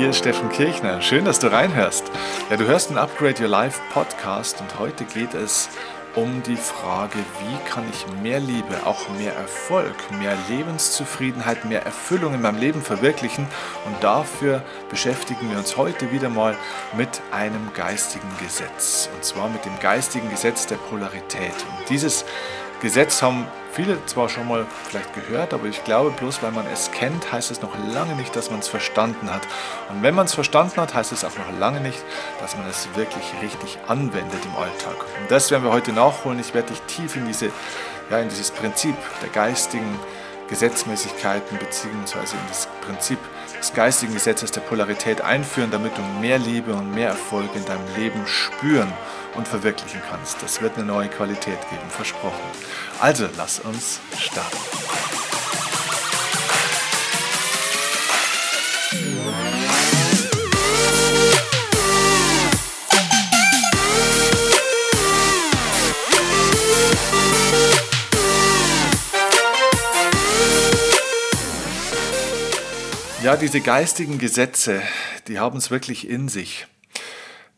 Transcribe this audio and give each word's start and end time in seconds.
hier 0.00 0.08
ist 0.08 0.20
Steffen 0.20 0.48
Kirchner. 0.48 1.02
Schön, 1.02 1.26
dass 1.26 1.40
du 1.40 1.52
reinhörst. 1.52 2.10
Ja, 2.48 2.56
du 2.56 2.64
hörst 2.64 2.88
einen 2.88 2.96
Upgrade 2.96 3.42
Your 3.42 3.48
Life 3.48 3.82
Podcast 3.92 4.58
und 4.62 4.78
heute 4.78 5.04
geht 5.04 5.34
es 5.34 5.68
um 6.14 6.42
die 6.42 6.56
Frage, 6.56 7.18
wie 7.18 7.70
kann 7.70 7.84
ich 7.90 8.06
mehr 8.22 8.40
Liebe, 8.40 8.86
auch 8.86 9.10
mehr 9.18 9.34
Erfolg, 9.34 9.94
mehr 10.18 10.34
Lebenszufriedenheit, 10.48 11.66
mehr 11.66 11.84
Erfüllung 11.84 12.32
in 12.32 12.40
meinem 12.40 12.58
Leben 12.58 12.80
verwirklichen. 12.80 13.46
Und 13.84 14.02
dafür 14.02 14.62
beschäftigen 14.88 15.50
wir 15.50 15.58
uns 15.58 15.76
heute 15.76 16.10
wieder 16.10 16.30
mal 16.30 16.56
mit 16.96 17.20
einem 17.30 17.70
geistigen 17.74 18.30
Gesetz. 18.42 19.10
Und 19.14 19.22
zwar 19.22 19.50
mit 19.50 19.66
dem 19.66 19.78
geistigen 19.80 20.30
Gesetz 20.30 20.66
der 20.66 20.76
Polarität. 20.76 21.52
Und 21.78 21.90
dieses 21.90 22.22
Gesetz 22.22 22.24
haben 23.22 23.46
viele 23.72 24.04
zwar 24.06 24.28
schon 24.28 24.48
mal 24.48 24.66
vielleicht 24.88 25.14
gehört, 25.14 25.52
aber 25.54 25.66
ich 25.66 25.84
glaube, 25.84 26.10
bloß 26.10 26.42
weil 26.42 26.50
man 26.50 26.66
es 26.72 26.90
kennt, 26.90 27.30
heißt 27.30 27.50
es 27.50 27.62
noch 27.62 27.76
lange 27.92 28.14
nicht, 28.14 28.34
dass 28.34 28.50
man 28.50 28.60
es 28.60 28.68
verstanden 28.68 29.32
hat. 29.32 29.42
Und 29.90 30.02
wenn 30.02 30.14
man 30.14 30.26
es 30.26 30.34
verstanden 30.34 30.80
hat, 30.80 30.94
heißt 30.94 31.12
es 31.12 31.24
auch 31.24 31.36
noch 31.36 31.58
lange 31.58 31.80
nicht, 31.80 32.02
dass 32.40 32.56
man 32.56 32.68
es 32.68 32.88
wirklich 32.94 33.24
richtig 33.42 33.78
anwendet 33.86 34.44
im 34.44 34.56
Alltag. 34.56 34.96
Und 35.20 35.30
das 35.30 35.50
werden 35.50 35.64
wir 35.64 35.72
heute 35.72 35.92
nachholen. 35.92 36.38
Ich 36.40 36.54
werde 36.54 36.68
dich 36.68 36.80
tief 36.82 37.16
in, 37.16 37.26
diese, 37.26 37.50
ja, 38.10 38.18
in 38.18 38.28
dieses 38.28 38.50
Prinzip 38.50 38.96
der 39.22 39.28
geistigen 39.28 39.98
Gesetzmäßigkeiten 40.48 41.58
bzw. 41.58 42.18
in 42.18 42.48
das 42.48 42.66
Prinzip 42.80 43.18
des 43.60 43.72
geistigen 43.74 44.14
Gesetzes 44.14 44.50
der 44.50 44.62
Polarität 44.62 45.20
einführen, 45.20 45.70
damit 45.70 45.96
du 45.96 46.02
mehr 46.20 46.38
Liebe 46.38 46.74
und 46.74 46.94
mehr 46.94 47.08
Erfolg 47.08 47.54
in 47.54 47.64
deinem 47.64 47.86
Leben 47.96 48.26
spüren 48.26 48.92
und 49.36 49.46
verwirklichen 49.46 50.00
kannst. 50.10 50.42
Das 50.42 50.60
wird 50.60 50.76
eine 50.76 50.86
neue 50.86 51.08
Qualität 51.08 51.58
geben, 51.70 51.90
versprochen. 51.90 52.40
Also 53.00 53.28
lass 53.36 53.60
uns 53.60 54.00
starten. 54.18 54.56
Ja, 73.22 73.36
diese 73.36 73.60
geistigen 73.60 74.16
Gesetze, 74.16 74.80
die 75.28 75.38
haben 75.38 75.58
es 75.58 75.70
wirklich 75.70 76.08
in 76.08 76.30
sich. 76.30 76.66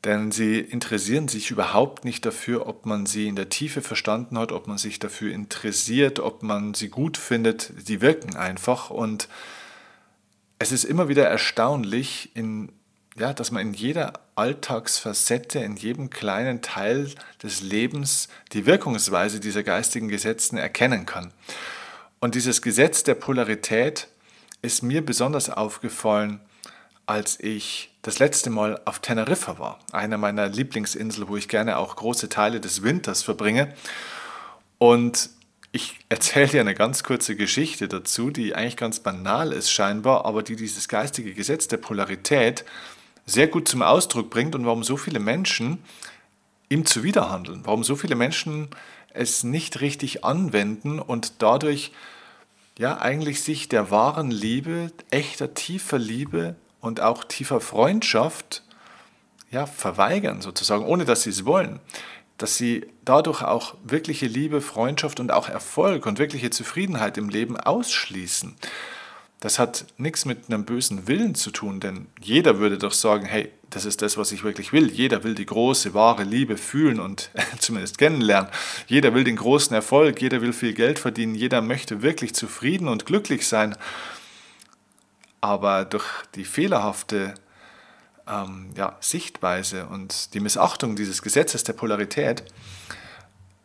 Denn 0.05 0.33
sie 0.33 0.59
interessieren 0.59 1.29
sich 1.29 1.53
überhaupt 1.53 2.05
nicht 2.05 2.27
dafür, 2.27 2.67
ob 2.67 2.85
man 2.85 3.07
sie 3.07 3.29
in 3.29 3.37
der 3.37 3.49
Tiefe 3.49 3.81
verstanden 3.81 4.37
hat, 4.39 4.51
ob 4.51 4.67
man 4.67 4.77
sich 4.77 4.99
dafür 4.99 5.33
interessiert, 5.33 6.19
ob 6.19 6.43
man 6.43 6.75
sie 6.75 6.89
gut 6.89 7.17
findet. 7.17 7.73
Sie 7.79 8.01
wirken 8.01 8.35
einfach 8.35 8.91
und 8.91 9.29
es 10.59 10.73
ist 10.73 10.83
immer 10.83 11.09
wieder 11.09 11.29
erstaunlich, 11.29 12.35
in, 12.35 12.73
ja, 13.17 13.33
dass 13.33 13.53
man 13.53 13.63
in 13.63 13.73
jeder 13.73 14.15
Alltagsfacette, 14.35 15.61
in 15.61 15.77
jedem 15.77 16.11
kleinen 16.11 16.61
Teil 16.61 17.09
des 17.41 17.61
Lebens 17.61 18.27
die 18.53 18.67
Wirkungsweise 18.67 19.39
dieser 19.39 19.63
geistigen 19.63 20.09
Gesetzen 20.09 20.57
erkennen 20.57 21.07
kann. 21.07 21.33
Und 22.19 22.35
dieses 22.35 22.63
Gesetz 22.63 23.05
der 23.05 23.15
Polarität 23.15 24.09
ist 24.63 24.83
mir 24.83 25.05
besonders 25.05 25.51
aufgefallen, 25.51 26.41
als 27.07 27.39
ich 27.41 27.91
das 28.03 28.19
letzte 28.19 28.51
Mal 28.51 28.81
auf 28.85 29.01
Teneriffa 29.01 29.59
war, 29.59 29.79
einer 29.93 30.19
meiner 30.19 30.49
Lieblingsinseln, 30.49 31.29
wo 31.29 31.37
ich 31.37 31.49
gerne 31.49 31.77
auch 31.77 31.97
große 31.97 32.29
Teile 32.29 32.61
des 32.61 32.83
Winters 32.83 33.23
verbringe. 33.23 33.75
Und 34.79 35.31
ich 35.73 35.99
erzähle 36.09 36.49
dir 36.49 36.61
eine 36.61 36.75
ganz 36.75 37.03
kurze 37.03 37.35
Geschichte 37.35 37.89
dazu, 37.89 38.31
die 38.31 38.55
eigentlich 38.55 38.77
ganz 38.77 39.01
banal 39.01 39.53
ist 39.53 39.71
scheinbar, 39.71 40.25
aber 40.25 40.43
die 40.43 40.57
dieses 40.57 40.89
geistige 40.89 41.35
Gesetz 41.35 41.67
der 41.69 41.79
Polarität 41.79 42.65
sehr 43.27 43.47
gut 43.47 43.69
zum 43.69 43.83
Ausdruck 43.83 44.31
bringt 44.31 44.55
und 44.55 44.67
warum 44.67 44.83
so 44.83 44.97
viele 44.97 45.21
Menschen 45.21 45.79
ihm 46.69 46.87
zuwiderhandeln, 46.87 47.63
warum 47.65 47.85
so 47.85 47.97
viele 47.97 48.17
Menschen 48.17 48.69
es 49.15 49.45
nicht 49.45 49.81
richtig 49.81 50.25
anwenden 50.25 50.99
und 50.99 51.35
dadurch 51.39 51.93
ja 52.79 52.99
eigentlich 52.99 53.43
sich 53.43 53.69
der 53.69 53.91
wahren 53.91 54.31
Liebe, 54.31 54.93
echter, 55.11 55.55
tiefer 55.55 55.99
Liebe 55.99 56.57
und 56.81 57.01
auch 57.01 57.25
tiefer 57.25 57.61
Freundschaft 57.61 58.63
ja, 59.51 59.67
verweigern, 59.67 60.41
sozusagen, 60.41 60.85
ohne 60.85 61.05
dass 61.05 61.23
sie 61.23 61.31
es 61.31 61.45
wollen. 61.45 61.81
Dass 62.39 62.57
sie 62.57 62.87
dadurch 63.05 63.43
auch 63.43 63.75
wirkliche 63.85 64.27
Liebe, 64.27 64.61
Freundschaft 64.61 65.21
und 65.21 65.31
auch 65.31 65.49
Erfolg 65.49 66.07
und 66.07 66.19
wirkliche 66.19 66.51
Zufriedenheit 66.51 67.19
im 67.19 67.29
Leben 67.29 67.57
ausschließen. 67.57 68.57
Das 69.43 69.59
hat 69.59 69.87
nichts 69.99 70.25
mit 70.25 70.45
einem 70.47 70.65
bösen 70.65 71.09
Willen 71.09 71.35
zu 71.35 71.51
tun, 71.51 71.81
denn 71.81 72.07
jeder 72.21 72.61
würde 72.61 72.79
doch 72.79 72.93
sagen, 72.93 73.27
hey, 73.27 73.51
das 73.71 73.85
ist 73.85 74.01
das, 74.01 74.17
was 74.17 74.31
ich 74.31 74.45
wirklich 74.45 74.73
will. 74.73 74.89
Jeder 74.89 75.25
will 75.25 75.35
die 75.35 75.47
große, 75.47 75.95
wahre 75.95 76.23
Liebe 76.23 76.57
fühlen 76.57 77.01
und 77.01 77.29
zumindest 77.59 77.99
kennenlernen. 77.99 78.49
Jeder 78.87 79.15
will 79.15 79.25
den 79.25 79.35
großen 79.35 79.75
Erfolg, 79.75 80.23
jeder 80.23 80.43
will 80.43 80.53
viel 80.53 80.75
Geld 80.75 81.01
verdienen, 81.01 81.35
jeder 81.35 81.61
möchte 81.61 82.03
wirklich 82.03 82.37
zufrieden 82.37 82.87
und 82.87 83.05
glücklich 83.05 83.49
sein. 83.49 83.75
Aber 85.41 85.87
durch 85.87 86.07
die 86.37 86.45
fehlerhafte 86.45 87.35
ähm, 88.29 88.71
ja, 88.77 88.97
Sichtweise 89.01 89.87
und 89.87 90.35
die 90.35 90.41
Missachtung 90.41 90.95
dieses 90.95 91.21
Gesetzes 91.21 91.65
der 91.65 91.73
Polarität 91.73 92.45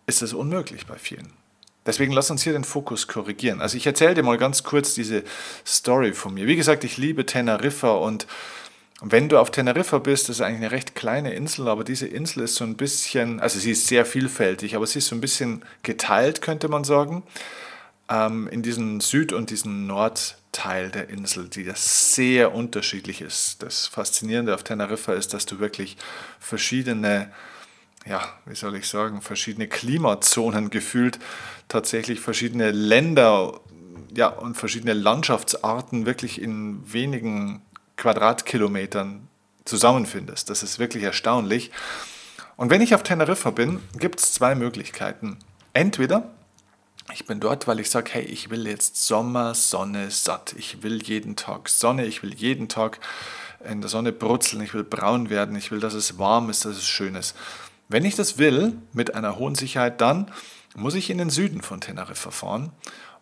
ist 0.08 0.24
es 0.24 0.34
unmöglich 0.34 0.88
bei 0.88 0.98
vielen. 0.98 1.32
Deswegen 1.88 2.12
lass 2.12 2.30
uns 2.30 2.44
hier 2.44 2.54
den 2.54 2.66
Fokus 2.66 3.08
korrigieren. 3.08 3.62
Also 3.62 3.78
ich 3.78 3.88
erzähle 3.88 4.14
dir 4.14 4.24
mal 4.24 4.38
ganz 4.38 4.64
kurz 4.64 4.94
diese 4.94 5.24
Story 5.66 6.14
von 6.14 6.34
mir. 6.34 6.46
Wie 6.46 6.58
gesagt, 6.58 6.84
ich 6.84 6.98
liebe 6.98 7.26
Teneriffa 7.26 7.92
und 7.92 8.28
wenn 9.02 9.30
du 9.30 9.38
auf 9.38 9.52
Teneriffa 9.52 10.00
bist, 10.00 10.28
das 10.28 10.38
ist 10.38 10.42
eigentlich 10.42 10.58
eine 10.58 10.72
recht 10.72 10.96
kleine 10.96 11.34
Insel, 11.34 11.68
aber 11.68 11.84
diese 11.84 12.08
Insel 12.08 12.44
ist 12.44 12.56
so 12.56 12.64
ein 12.64 12.76
bisschen, 12.76 13.40
also 13.40 13.60
sie 13.60 13.72
ist 13.72 13.88
sehr 13.88 14.06
vielfältig, 14.06 14.76
aber 14.76 14.88
sie 14.88 15.00
ist 15.00 15.08
so 15.08 15.16
ein 15.16 15.22
bisschen 15.22 15.64
geteilt, 15.84 16.42
könnte 16.42 16.68
man 16.68 16.84
sagen, 16.84 17.24
ähm, 18.10 18.48
in 18.48 18.64
diesen 18.64 19.00
Süd- 19.00 19.34
und 19.34 19.52
diesen 19.52 19.86
Nordteil 19.86 20.90
der 20.90 21.10
Insel, 21.10 21.48
die 21.48 21.64
das 21.64 22.16
sehr 22.16 22.56
unterschiedlich 22.56 23.22
ist. 23.22 23.62
Das 23.62 23.86
Faszinierende 23.86 24.56
auf 24.56 24.64
Teneriffa 24.64 25.14
ist, 25.14 25.34
dass 25.34 25.46
du 25.46 25.60
wirklich 25.60 25.96
verschiedene 26.40 27.32
ja, 28.10 28.22
wie 28.46 28.56
soll 28.56 28.76
ich 28.76 28.88
sagen, 28.88 29.22
verschiedene 29.22 29.68
Klimazonen 29.68 30.70
gefühlt, 30.70 31.20
tatsächlich 31.68 32.20
verschiedene 32.20 32.72
Länder 32.72 33.60
ja, 34.16 34.28
und 34.28 34.56
verschiedene 34.56 34.94
Landschaftsarten 34.94 36.06
wirklich 36.06 36.42
in 36.42 36.82
wenigen 36.92 37.62
Quadratkilometern 37.98 39.28
zusammenfindest. 39.66 40.50
Das 40.50 40.64
ist 40.64 40.80
wirklich 40.80 41.04
erstaunlich. 41.04 41.72
Und 42.56 42.70
wenn 42.70 42.82
ich 42.82 42.96
auf 42.96 43.04
Teneriffa 43.04 43.52
bin, 43.52 43.82
gibt 43.98 44.20
es 44.20 44.32
zwei 44.32 44.56
Möglichkeiten. 44.56 45.38
Entweder 45.74 46.32
ich 47.14 47.26
bin 47.26 47.40
dort, 47.40 47.68
weil 47.68 47.80
ich 47.80 47.90
sage, 47.90 48.12
hey, 48.14 48.24
ich 48.24 48.50
will 48.50 48.68
jetzt 48.68 49.08
Sommer, 49.08 49.56
Sonne, 49.56 50.12
satt. 50.12 50.54
Ich 50.58 50.84
will 50.84 51.02
jeden 51.02 51.36
Tag 51.36 51.70
Sonne, 51.70 52.06
ich 52.06 52.22
will 52.22 52.34
jeden 52.34 52.68
Tag 52.68 53.00
in 53.64 53.82
der 53.82 53.90
Sonne 53.90 54.12
brutzeln, 54.12 54.62
ich 54.62 54.74
will 54.74 54.84
braun 54.84 55.30
werden, 55.30 55.56
ich 55.56 55.72
will, 55.72 55.80
dass 55.80 55.94
es 55.94 56.20
warm 56.20 56.50
ist, 56.50 56.66
dass 56.66 56.78
es 56.78 56.86
schön 56.86 57.16
ist. 57.16 57.36
Wenn 57.90 58.06
ich 58.06 58.16
das 58.16 58.38
will, 58.38 58.74
mit 58.94 59.16
einer 59.16 59.38
hohen 59.38 59.56
Sicherheit, 59.56 60.02
dann 60.02 60.32
muss 60.76 60.94
ich 60.94 61.10
in 61.10 61.18
den 61.18 61.30
Süden 61.30 61.62
von 61.62 61.82
Teneriffa 61.82 62.32
fahren 62.32 62.72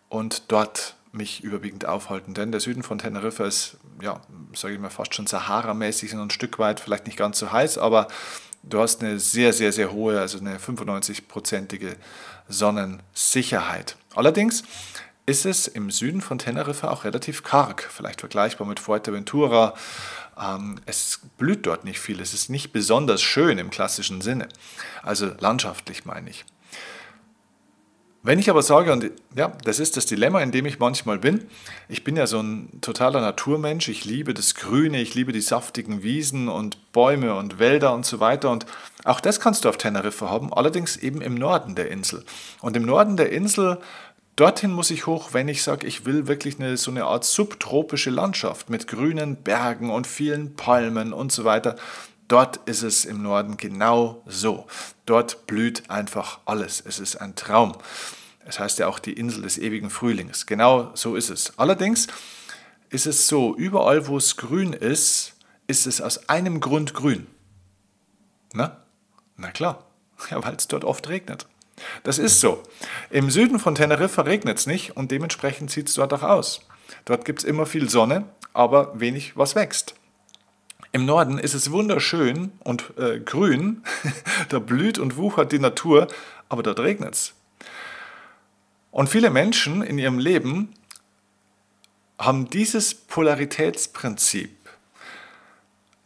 und 0.08 0.50
dort 0.50 0.96
mich 1.12 1.42
überwiegend 1.42 1.86
aufhalten. 1.86 2.34
Denn 2.34 2.52
der 2.52 2.60
Süden 2.60 2.82
von 2.82 2.98
Teneriffa 2.98 3.46
ist, 3.46 3.78
ja, 4.02 4.20
sage 4.54 4.74
ich 4.74 4.80
mal, 4.80 4.90
fast 4.90 5.14
schon 5.14 5.26
Sahara-mäßig, 5.26 6.12
ein 6.14 6.30
Stück 6.30 6.58
weit, 6.58 6.80
vielleicht 6.80 7.06
nicht 7.06 7.16
ganz 7.16 7.38
so 7.38 7.52
heiß, 7.52 7.78
aber 7.78 8.08
du 8.62 8.80
hast 8.80 9.02
eine 9.02 9.18
sehr, 9.18 9.52
sehr, 9.52 9.72
sehr 9.72 9.92
hohe, 9.92 10.20
also 10.20 10.38
eine 10.38 10.58
95-prozentige 10.58 11.96
Sonnensicherheit. 12.48 13.96
Allerdings 14.14 14.64
ist 15.26 15.46
es 15.46 15.66
im 15.66 15.90
Süden 15.90 16.20
von 16.20 16.38
Teneriffa 16.38 16.88
auch 16.90 17.04
relativ 17.04 17.42
karg, 17.42 17.88
vielleicht 17.90 18.20
vergleichbar 18.20 18.66
mit 18.66 18.78
Fuerteventura 18.78 19.74
es 20.84 21.20
blüht 21.38 21.66
dort 21.66 21.84
nicht 21.84 21.98
viel, 21.98 22.20
es 22.20 22.34
ist 22.34 22.50
nicht 22.50 22.72
besonders 22.72 23.22
schön 23.22 23.58
im 23.58 23.70
klassischen 23.70 24.20
Sinne, 24.20 24.48
also 25.02 25.32
landschaftlich 25.38 26.04
meine 26.04 26.30
ich. 26.30 26.44
Wenn 28.26 28.40
ich 28.40 28.50
aber 28.50 28.62
sage, 28.62 28.92
und 28.92 29.08
ja, 29.36 29.52
das 29.62 29.78
ist 29.78 29.96
das 29.96 30.04
Dilemma, 30.04 30.40
in 30.40 30.50
dem 30.50 30.66
ich 30.66 30.80
manchmal 30.80 31.16
bin, 31.16 31.46
ich 31.88 32.02
bin 32.02 32.16
ja 32.16 32.26
so 32.26 32.40
ein 32.40 32.80
totaler 32.80 33.20
Naturmensch, 33.20 33.88
ich 33.88 34.04
liebe 34.04 34.34
das 34.34 34.56
Grüne, 34.56 35.00
ich 35.00 35.14
liebe 35.14 35.30
die 35.30 35.40
saftigen 35.40 36.02
Wiesen 36.02 36.48
und 36.48 36.90
Bäume 36.90 37.36
und 37.36 37.60
Wälder 37.60 37.94
und 37.94 38.04
so 38.04 38.18
weiter. 38.18 38.50
Und 38.50 38.66
auch 39.04 39.20
das 39.20 39.38
kannst 39.38 39.64
du 39.64 39.68
auf 39.68 39.76
Teneriffa 39.76 40.28
haben, 40.28 40.52
allerdings 40.52 40.96
eben 40.96 41.22
im 41.22 41.36
Norden 41.36 41.76
der 41.76 41.88
Insel. 41.88 42.24
Und 42.60 42.76
im 42.76 42.82
Norden 42.82 43.16
der 43.16 43.30
Insel 43.30 43.78
Dorthin 44.36 44.70
muss 44.70 44.90
ich 44.90 45.06
hoch, 45.06 45.32
wenn 45.32 45.48
ich 45.48 45.62
sage, 45.62 45.86
ich 45.86 46.04
will 46.04 46.26
wirklich 46.26 46.60
eine, 46.60 46.76
so 46.76 46.90
eine 46.90 47.06
Art 47.06 47.24
subtropische 47.24 48.10
Landschaft 48.10 48.68
mit 48.68 48.86
grünen 48.86 49.36
Bergen 49.36 49.90
und 49.90 50.06
vielen 50.06 50.56
Palmen 50.56 51.14
und 51.14 51.32
so 51.32 51.44
weiter. 51.44 51.76
Dort 52.28 52.58
ist 52.68 52.82
es 52.82 53.06
im 53.06 53.22
Norden 53.22 53.56
genau 53.56 54.22
so. 54.26 54.66
Dort 55.06 55.46
blüht 55.46 55.88
einfach 55.88 56.40
alles. 56.44 56.82
Es 56.84 56.98
ist 56.98 57.16
ein 57.16 57.34
Traum. 57.34 57.78
Es 58.44 58.58
heißt 58.58 58.78
ja 58.78 58.88
auch 58.88 58.98
die 58.98 59.14
Insel 59.14 59.40
des 59.40 59.56
ewigen 59.56 59.88
Frühlings. 59.88 60.44
Genau 60.44 60.90
so 60.94 61.16
ist 61.16 61.30
es. 61.30 61.58
Allerdings 61.58 62.06
ist 62.90 63.06
es 63.06 63.28
so, 63.28 63.56
überall 63.56 64.06
wo 64.06 64.18
es 64.18 64.36
grün 64.36 64.74
ist, 64.74 65.34
ist 65.66 65.86
es 65.86 66.02
aus 66.02 66.28
einem 66.28 66.60
Grund 66.60 66.92
grün. 66.92 67.26
Na? 68.52 68.82
Na 69.36 69.50
klar, 69.50 69.86
ja, 70.30 70.44
weil 70.44 70.56
es 70.56 70.68
dort 70.68 70.84
oft 70.84 71.08
regnet. 71.08 71.46
Das 72.02 72.18
ist 72.18 72.40
so. 72.40 72.62
Im 73.10 73.30
Süden 73.30 73.58
von 73.58 73.74
Teneriffa 73.74 74.22
regnet 74.22 74.58
es 74.58 74.66
nicht 74.66 74.96
und 74.96 75.10
dementsprechend 75.10 75.70
sieht 75.70 75.88
es 75.88 75.94
dort 75.94 76.12
auch 76.12 76.22
aus. 76.22 76.60
Dort 77.04 77.24
gibt 77.24 77.40
es 77.40 77.44
immer 77.44 77.66
viel 77.66 77.90
Sonne, 77.90 78.24
aber 78.52 78.98
wenig 78.98 79.36
was 79.36 79.54
wächst. 79.54 79.94
Im 80.92 81.04
Norden 81.04 81.38
ist 81.38 81.54
es 81.54 81.70
wunderschön 81.70 82.52
und 82.64 82.96
äh, 82.96 83.20
grün, 83.20 83.82
da 84.48 84.58
blüht 84.58 84.98
und 84.98 85.16
wuchert 85.16 85.52
die 85.52 85.58
Natur, 85.58 86.06
aber 86.48 86.62
dort 86.62 86.80
regnet 86.80 87.14
es. 87.14 87.34
Und 88.90 89.08
viele 89.08 89.28
Menschen 89.28 89.82
in 89.82 89.98
ihrem 89.98 90.18
Leben 90.18 90.72
haben 92.18 92.48
dieses 92.48 92.94
Polaritätsprinzip 92.94 94.55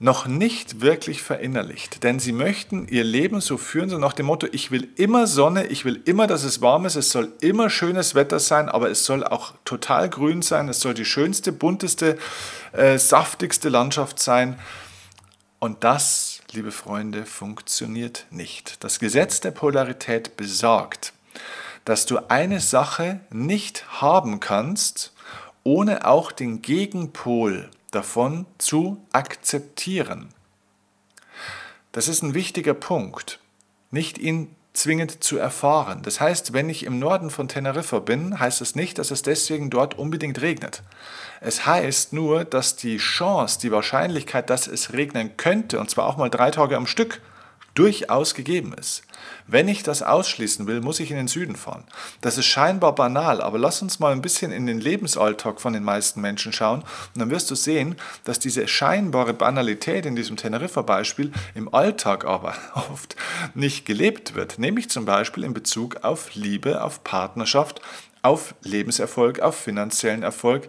noch 0.03 0.27
nicht 0.27 0.81
wirklich 0.81 1.23
verinnerlicht, 1.23 2.03
denn 2.05 2.19
sie 2.19 2.33
möchten 2.33 2.89
ihr 2.89 3.05
Leben 3.05 3.43
so 3.43 3.59
führen, 3.59 3.91
so 3.91 3.99
nach 3.99 4.15
dem 4.15 4.27
Motto, 4.27 4.47
ich 4.51 4.71
will 4.71 4.89
immer 4.97 5.27
Sonne, 5.27 5.67
ich 5.67 5.85
will 5.85 6.01
immer, 6.07 6.27
dass 6.27 6.43
es 6.43 6.63
warm 6.63 6.87
ist, 6.87 6.97
es 6.97 7.11
soll 7.11 7.31
immer 7.43 7.69
schönes 7.69 8.15
Wetter 8.15 8.41
sein, 8.41 8.71
aber 8.71 8.91
es 8.91 9.05
soll 9.05 9.23
auch 9.23 9.53
total 9.67 10.09
grün 10.09 10.41
sein, 10.41 10.71
es 10.71 10.81
soll 10.81 10.95
die 10.95 11.05
schönste, 11.05 11.53
bunteste, 11.53 12.17
äh, 12.73 12.99
saftigste 12.99 13.69
Landschaft 13.69 14.19
sein. 14.19 14.59
Und 15.59 15.85
das, 15.85 16.41
liebe 16.53 16.73
Freunde, 16.73 17.27
funktioniert 17.27 18.25
nicht. 18.31 18.83
Das 18.83 19.01
Gesetz 19.01 19.41
der 19.41 19.51
Polarität 19.51 20.35
besagt, 20.39 21.13
dass 21.85 22.07
du 22.07 22.21
eine 22.31 22.61
Sache 22.61 23.21
nicht 23.29 24.01
haben 24.01 24.41
kannst, 24.41 25.13
ohne 25.63 26.07
auch 26.07 26.33
den 26.33 26.63
Gegenpol 26.63 27.69
davon 27.91 28.47
zu 28.59 29.05
akzeptieren. 29.13 30.29
Das 31.93 32.09
ist 32.09 32.23
ein 32.23 32.35
wichtiger 32.35 32.75
Punkt, 32.75 33.41
nicht 33.91 34.19
ihn 34.19 34.55
zwingend 34.73 35.23
zu 35.25 35.37
erfahren. 35.37 36.03
Das 36.03 36.21
heißt, 36.21 36.53
wenn 36.53 36.69
ich 36.71 36.85
im 36.85 36.99
Norden 36.99 37.31
von 37.31 37.49
Teneriffa 37.49 37.99
bin, 37.99 38.39
heißt 38.39 38.61
es 38.61 38.77
nicht, 38.77 38.99
dass 38.99 39.11
es 39.11 39.23
deswegen 39.23 39.69
dort 39.69 39.99
unbedingt 39.99 40.41
regnet. 40.41 40.83
Es 41.41 41.67
heißt 41.67 42.13
nur, 42.13 42.45
dass 42.45 42.77
die 42.77 42.99
Chance, 42.99 43.59
die 43.61 43.73
Wahrscheinlichkeit, 43.73 44.49
dass 44.49 44.69
es 44.69 44.93
regnen 44.93 45.37
könnte, 45.37 45.81
und 45.81 45.91
zwar 45.91 46.07
auch 46.07 46.17
mal 46.17 46.31
drei 46.31 46.51
Tage 46.51 46.77
am 46.77 46.87
Stück, 46.87 47.21
durchaus 47.75 48.35
gegeben 48.35 48.75
ist. 48.75 49.03
Wenn 49.47 49.69
ich 49.69 49.83
das 49.83 50.03
ausschließen 50.03 50.67
will, 50.67 50.81
muss 50.81 51.01
ich 51.01 51.11
in 51.11 51.17
den 51.17 51.29
Süden 51.29 51.57
fahren. 51.57 51.85
Das 52.21 52.39
ist 52.39 52.47
scheinbar 52.47 52.95
banal, 52.95 53.41
aber 53.41 53.59
lass 53.59 53.83
uns 53.83 53.99
mal 53.99 54.13
ein 54.13 54.23
bisschen 54.23 54.53
in 54.53 54.67
den 54.67 54.81
Lebensalltag 54.81 55.61
von 55.61 55.73
den 55.73 55.85
meisten 55.85 56.21
Menschen 56.21 56.53
schauen 56.53 56.81
und 56.81 57.21
dann 57.21 57.31
wirst 57.31 57.51
du 57.51 57.55
sehen, 57.55 57.97
dass 58.25 58.39
diese 58.39 58.67
scheinbare 58.69 59.35
Banalität 59.35 60.07
in 60.07 60.17
diesem 60.17 60.37
Teneriffa-Beispiel 60.37 61.33
im 61.55 61.73
Alltag 61.75 62.25
aber 62.25 62.55
oft 62.75 63.17
nicht 63.55 63.87
gelebt 63.87 64.35
wird. 64.35 64.59
Nämlich 64.59 64.91
zum 64.91 65.05
Beispiel 65.05 65.45
in 65.45 65.55
Bezug 65.55 66.05
auf 66.05 66.35
Liebe, 66.35 66.83
auf 66.83 67.05
Partnerschaft, 67.05 67.81
auf 68.23 68.55
Lebenserfolg, 68.63 69.41
auf 69.41 69.57
finanziellen 69.57 70.23
Erfolg, 70.23 70.69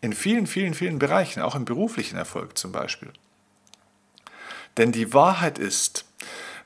in 0.00 0.12
vielen, 0.12 0.46
vielen, 0.46 0.74
vielen 0.74 0.98
Bereichen, 0.98 1.42
auch 1.42 1.54
im 1.54 1.64
beruflichen 1.64 2.16
Erfolg 2.16 2.56
zum 2.56 2.72
Beispiel. 2.72 3.12
Denn 4.76 4.92
die 4.92 5.12
Wahrheit 5.12 5.58
ist, 5.58 6.04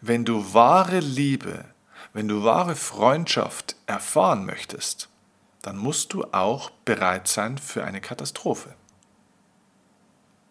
wenn 0.06 0.24
du 0.24 0.52
wahre 0.52 1.00
Liebe, 1.00 1.64
wenn 2.12 2.28
du 2.28 2.44
wahre 2.44 2.76
Freundschaft 2.76 3.76
erfahren 3.86 4.44
möchtest, 4.44 5.08
dann 5.62 5.78
musst 5.78 6.12
du 6.12 6.24
auch 6.32 6.70
bereit 6.84 7.26
sein 7.26 7.56
für 7.56 7.84
eine 7.84 8.00
Katastrophe. 8.00 8.74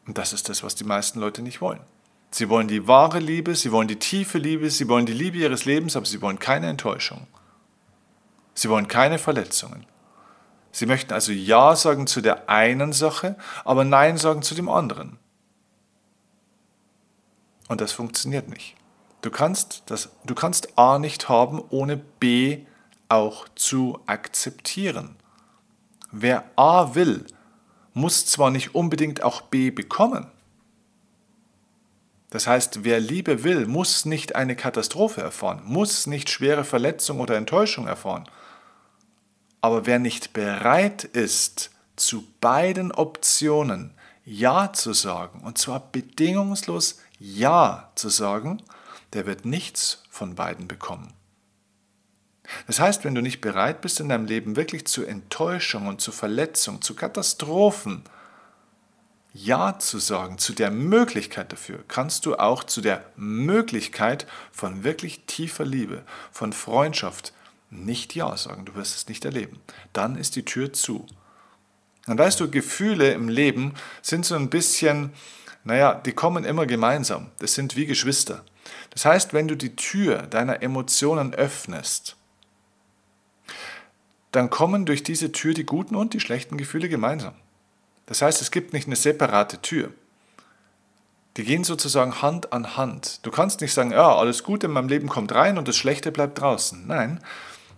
Und 0.08 0.18
das 0.18 0.34
ist 0.34 0.50
das, 0.50 0.64
was 0.64 0.76
die 0.76 0.84
meisten 0.84 1.20
Leute 1.20 1.42
nicht 1.42 1.62
wollen. 1.62 1.82
Sie 2.32 2.50
wollen 2.50 2.68
die 2.68 2.88
wahre 2.88 3.20
Liebe, 3.20 3.56
sie 3.56 3.72
wollen 3.72 3.88
die 3.88 4.00
tiefe 4.00 4.40
Liebe, 4.40 4.72
sie 4.72 4.90
wollen 4.90 5.06
die 5.06 5.14
Liebe 5.14 5.38
ihres 5.38 5.66
Lebens, 5.66 5.96
aber 5.96 6.08
sie 6.08 6.22
wollen 6.22 6.40
keine 6.40 6.68
Enttäuschung. 6.68 7.28
Sie 8.56 8.70
wollen 8.70 8.88
keine 8.88 9.20
Verletzungen. 9.20 9.86
Sie 10.72 10.88
möchten 10.88 11.14
also 11.14 11.32
Ja 11.32 11.76
sagen 11.76 12.08
zu 12.08 12.22
der 12.22 12.50
einen 12.50 12.92
Sache, 12.92 13.36
aber 13.64 13.84
Nein 13.84 14.18
sagen 14.18 14.42
zu 14.42 14.56
dem 14.56 14.68
anderen. 14.68 15.20
Und 17.68 17.82
das 17.82 17.92
funktioniert 17.92 18.50
nicht. 18.50 18.76
Du 19.24 19.32
kannst, 19.32 19.84
das, 19.86 20.10
du 20.26 20.36
kannst 20.36 20.78
A 20.78 21.00
nicht 21.00 21.30
haben, 21.30 21.64
ohne 21.70 21.96
B 21.96 22.66
auch 23.08 23.48
zu 23.56 24.00
akzeptieren. 24.06 25.16
Wer 26.12 26.44
A 26.58 26.94
will, 26.94 27.26
muss 27.94 28.26
zwar 28.26 28.52
nicht 28.52 28.76
unbedingt 28.76 29.24
auch 29.24 29.42
B 29.42 29.72
bekommen. 29.72 30.28
Das 32.32 32.48
heißt, 32.48 32.84
wer 32.84 33.00
Liebe 33.00 33.46
will, 33.46 33.66
muss 33.66 34.04
nicht 34.04 34.36
eine 34.36 34.58
Katastrophe 34.58 35.22
erfahren, 35.22 35.62
muss 35.64 36.06
nicht 36.06 36.30
schwere 36.30 36.66
Verletzung 36.66 37.22
oder 37.22 37.38
Enttäuschung 37.38 37.88
erfahren. 37.88 38.26
Aber 39.62 39.86
wer 39.86 40.00
nicht 40.00 40.34
bereit 40.34 41.06
ist, 41.06 41.72
zu 41.96 42.26
beiden 42.42 42.92
Optionen 42.92 43.94
Ja 44.26 44.74
zu 44.74 44.92
sagen, 44.92 45.40
und 45.46 45.58
zwar 45.58 45.80
bedingungslos 45.80 47.00
Ja 47.20 47.90
zu 47.96 48.10
sagen, 48.10 48.62
der 49.14 49.26
wird 49.26 49.46
nichts 49.46 50.04
von 50.10 50.36
beiden 50.36 50.68
bekommen. 50.68 51.14
Das 52.68 52.80
heißt, 52.80 53.04
wenn 53.04 53.16
du 53.16 53.22
nicht 53.22 53.42
bereit 53.42 53.82
bist, 53.82 54.00
in 54.00 54.10
deinem 54.10 54.26
Leben 54.26 54.56
wirklich 54.56 54.86
zu 54.86 55.06
Enttäuschung 55.06 55.88
und 55.88 56.02
zu 56.02 56.12
Verletzung, 56.12 56.82
zu 56.82 56.96
Katastrophen, 56.96 58.04
Ja 59.34 59.80
zu 59.80 60.00
sagen, 60.00 60.38
zu 60.38 60.54
der 60.54 60.70
Möglichkeit 60.70 61.52
dafür, 61.52 61.84
kannst 61.88 62.26
du 62.26 62.36
auch 62.36 62.64
zu 62.64 62.82
der 62.82 63.06
Möglichkeit 63.16 64.28
von 64.52 64.84
wirklich 64.84 65.26
tiefer 65.26 65.66
Liebe, 65.66 66.04
von 66.32 66.54
Freundschaft 66.54 67.34
nicht 67.70 68.14
Ja 68.14 68.36
sagen. 68.38 68.66
Du 68.66 68.76
wirst 68.76 68.96
es 68.96 69.08
nicht 69.08 69.26
erleben. 69.26 69.60
Dann 69.94 70.16
ist 70.16 70.36
die 70.36 70.46
Tür 70.46 70.74
zu. 70.74 71.08
Und 72.06 72.20
weißt 72.20 72.40
du, 72.40 72.52
Gefühle 72.52 73.12
im 73.12 73.30
Leben 73.30 73.74
sind 74.02 74.26
so 74.26 74.36
ein 74.36 74.50
bisschen, 74.50 75.14
naja, 75.64 75.96
die 75.96 76.12
kommen 76.12 76.44
immer 76.44 76.66
gemeinsam. 76.66 77.32
Das 77.40 77.54
sind 77.56 77.76
wie 77.76 77.86
Geschwister. 77.86 78.44
Das 78.94 79.06
heißt, 79.06 79.34
wenn 79.34 79.48
du 79.48 79.56
die 79.56 79.76
Tür 79.76 80.24
deiner 80.24 80.62
Emotionen 80.62 81.34
öffnest, 81.34 82.16
dann 84.32 84.50
kommen 84.50 84.86
durch 84.86 85.04
diese 85.04 85.32
Tür 85.32 85.54
die 85.54 85.66
guten 85.66 85.96
und 85.96 86.14
die 86.14 86.20
schlechten 86.20 86.58
Gefühle 86.58 86.90
gemeinsam. 86.90 87.34
Das 88.06 88.22
heißt, 88.22 88.42
es 88.42 88.52
gibt 88.52 88.74
nicht 88.74 88.88
eine 88.88 88.96
separate 88.96 89.62
Tür. 89.62 89.92
Die 91.38 91.44
gehen 91.44 91.64
sozusagen 91.64 92.22
Hand 92.22 92.54
an 92.54 92.78
Hand. 92.78 93.26
Du 93.26 93.32
kannst 93.32 93.62
nicht 93.62 93.74
sagen, 93.74 93.92
ja, 93.92 94.16
alles 94.16 94.44
Gute 94.44 94.68
in 94.68 94.74
meinem 94.74 94.90
Leben 94.90 95.10
kommt 95.10 95.34
rein 95.34 95.58
und 95.58 95.68
das 95.68 95.78
Schlechte 95.78 96.12
bleibt 96.12 96.40
draußen. 96.40 96.86
Nein, 96.86 97.20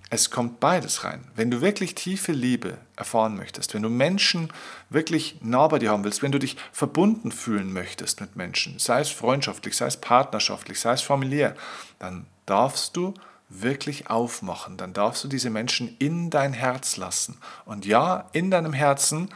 es 0.10 0.30
kommt 0.30 0.60
beides 0.60 1.04
rein. 1.04 1.26
Wenn 1.36 1.50
du 1.50 1.62
wirklich 1.62 1.96
tiefe 1.96 2.32
Liebe 2.32 2.78
erfahren 2.96 3.36
möchtest, 3.36 3.74
wenn 3.74 3.82
du 3.82 3.90
Menschen 3.90 4.52
wirklich 4.90 5.38
nah 5.42 5.68
bei 5.68 5.80
dir 5.80 5.92
haben 5.92 6.04
willst, 6.04 6.22
wenn 6.22 6.32
du 6.32 6.40
dich 6.40 6.58
verbunden 6.72 7.32
fühlen 7.32 7.74
möchtest 7.74 8.22
mit 8.22 8.36
Menschen, 8.36 8.78
sei 8.78 9.02
es 9.02 9.10
freundschaftlich, 9.10 9.76
sei 9.76 9.88
es 9.88 9.98
partnerschaftlich, 9.98 10.80
sei 10.80 10.94
es 10.94 11.02
familiär, 11.02 11.56
dann 12.00 12.28
darfst 12.46 12.96
du 12.96 13.14
wirklich 13.50 14.10
aufmachen. 14.10 14.78
Dann 14.78 14.94
darfst 14.94 15.24
du 15.24 15.28
diese 15.28 15.50
Menschen 15.50 15.96
in 16.00 16.30
dein 16.30 16.54
Herz 16.54 16.98
lassen. 16.98 17.38
Und 17.66 17.86
ja, 17.86 18.30
in 18.32 18.52
deinem 18.52 18.74
Herzen, 18.74 19.30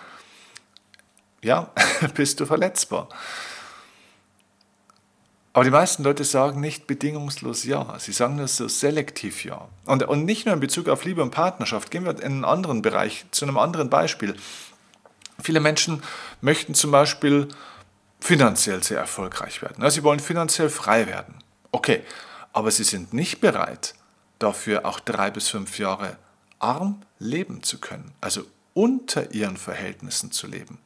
ja, 1.42 1.72
bist 2.16 2.40
du 2.40 2.46
verletzbar. 2.46 3.10
Aber 5.60 5.66
die 5.66 5.72
meisten 5.72 6.04
Leute 6.06 6.24
sagen 6.24 6.62
nicht 6.62 6.88
bedingungslos 6.88 7.66
Ja. 7.66 8.00
Sie 8.00 8.14
sagen 8.14 8.38
nur 8.38 8.48
so 8.48 8.70
selektiv 8.70 9.44
Ja. 9.44 9.68
Und, 9.84 10.04
und 10.04 10.24
nicht 10.24 10.46
nur 10.46 10.54
in 10.54 10.62
Bezug 10.62 10.88
auf 10.88 11.04
Liebe 11.04 11.22
und 11.22 11.32
Partnerschaft. 11.32 11.92
Gehen 11.92 12.06
wir 12.06 12.12
in 12.12 12.24
einen 12.24 12.46
anderen 12.46 12.82
Bereich, 12.82 13.26
zu 13.32 13.44
einem 13.44 13.58
anderen 13.58 13.90
Beispiel. 13.90 14.38
Viele 15.44 15.60
Menschen 15.60 16.02
möchten 16.40 16.76
zum 16.76 16.92
Beispiel 16.92 17.50
finanziell 18.22 18.82
sehr 18.84 19.00
erfolgreich 19.00 19.62
werden. 19.62 19.90
Sie 19.90 20.02
wollen 20.04 20.22
finanziell 20.22 20.70
frei 20.70 21.08
werden. 21.08 21.36
Okay, 21.74 22.04
aber 22.54 22.72
sie 22.72 22.86
sind 22.86 23.14
nicht 23.14 23.42
bereit, 23.42 23.96
dafür 24.40 24.86
auch 24.86 25.02
drei 25.02 25.30
bis 25.30 25.50
fünf 25.50 25.78
Jahre 25.78 26.16
arm 26.60 27.02
leben 27.18 27.64
zu 27.64 27.80
können, 27.80 28.14
also 28.22 28.46
unter 28.74 29.34
ihren 29.34 29.58
Verhältnissen 29.58 30.32
zu 30.32 30.48
leben 30.48 30.80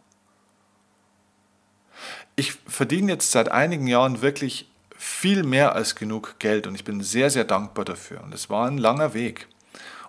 ich 2.36 2.54
verdiene 2.68 3.14
jetzt 3.14 3.32
seit 3.32 3.50
einigen 3.50 3.88
Jahren 3.88 4.22
wirklich 4.22 4.70
viel 4.98 5.44
mehr 5.44 5.76
als 5.76 5.96
genug 5.96 6.40
Geld 6.40 6.66
und 6.66 6.76
ich 6.76 6.84
bin 6.84 7.02
sehr, 7.02 7.30
sehr 7.30 7.44
dankbar 7.44 7.86
dafür. 7.86 8.24
Und 8.24 8.34
es 8.34 8.50
war 8.50 8.68
ein 8.68 8.78
langer 8.78 9.14
Weg, 9.14 9.48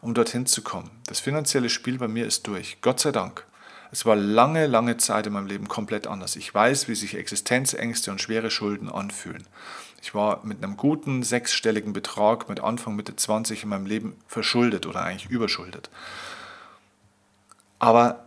um 0.00 0.14
dorthin 0.14 0.46
zu 0.46 0.62
kommen. 0.62 0.90
Das 1.06 1.20
finanzielle 1.20 1.68
Spiel 1.68 1.98
bei 1.98 2.08
mir 2.08 2.26
ist 2.26 2.46
durch, 2.46 2.78
Gott 2.80 3.00
sei 3.00 3.10
Dank. 3.10 3.44
Es 3.90 4.04
war 4.06 4.16
lange, 4.16 4.66
lange 4.66 4.96
Zeit 4.96 5.26
in 5.26 5.32
meinem 5.32 5.46
Leben 5.46 5.68
komplett 5.68 6.06
anders. 6.06 6.36
Ich 6.36 6.52
weiß, 6.52 6.88
wie 6.88 6.96
sich 6.96 7.16
Existenzängste 7.16 8.10
und 8.10 8.20
schwere 8.20 8.50
Schulden 8.50 8.88
anfühlen. 8.88 9.46
Ich 10.02 10.14
war 10.14 10.44
mit 10.44 10.62
einem 10.62 10.76
guten 10.76 11.22
sechsstelligen 11.22 11.92
Betrag 11.92 12.48
mit 12.48 12.60
Anfang 12.60 12.96
Mitte 12.96 13.16
20 13.16 13.62
in 13.62 13.68
meinem 13.68 13.86
Leben 13.86 14.16
verschuldet 14.26 14.86
oder 14.86 15.02
eigentlich 15.02 15.30
überschuldet. 15.30 15.90
Aber 17.78 18.24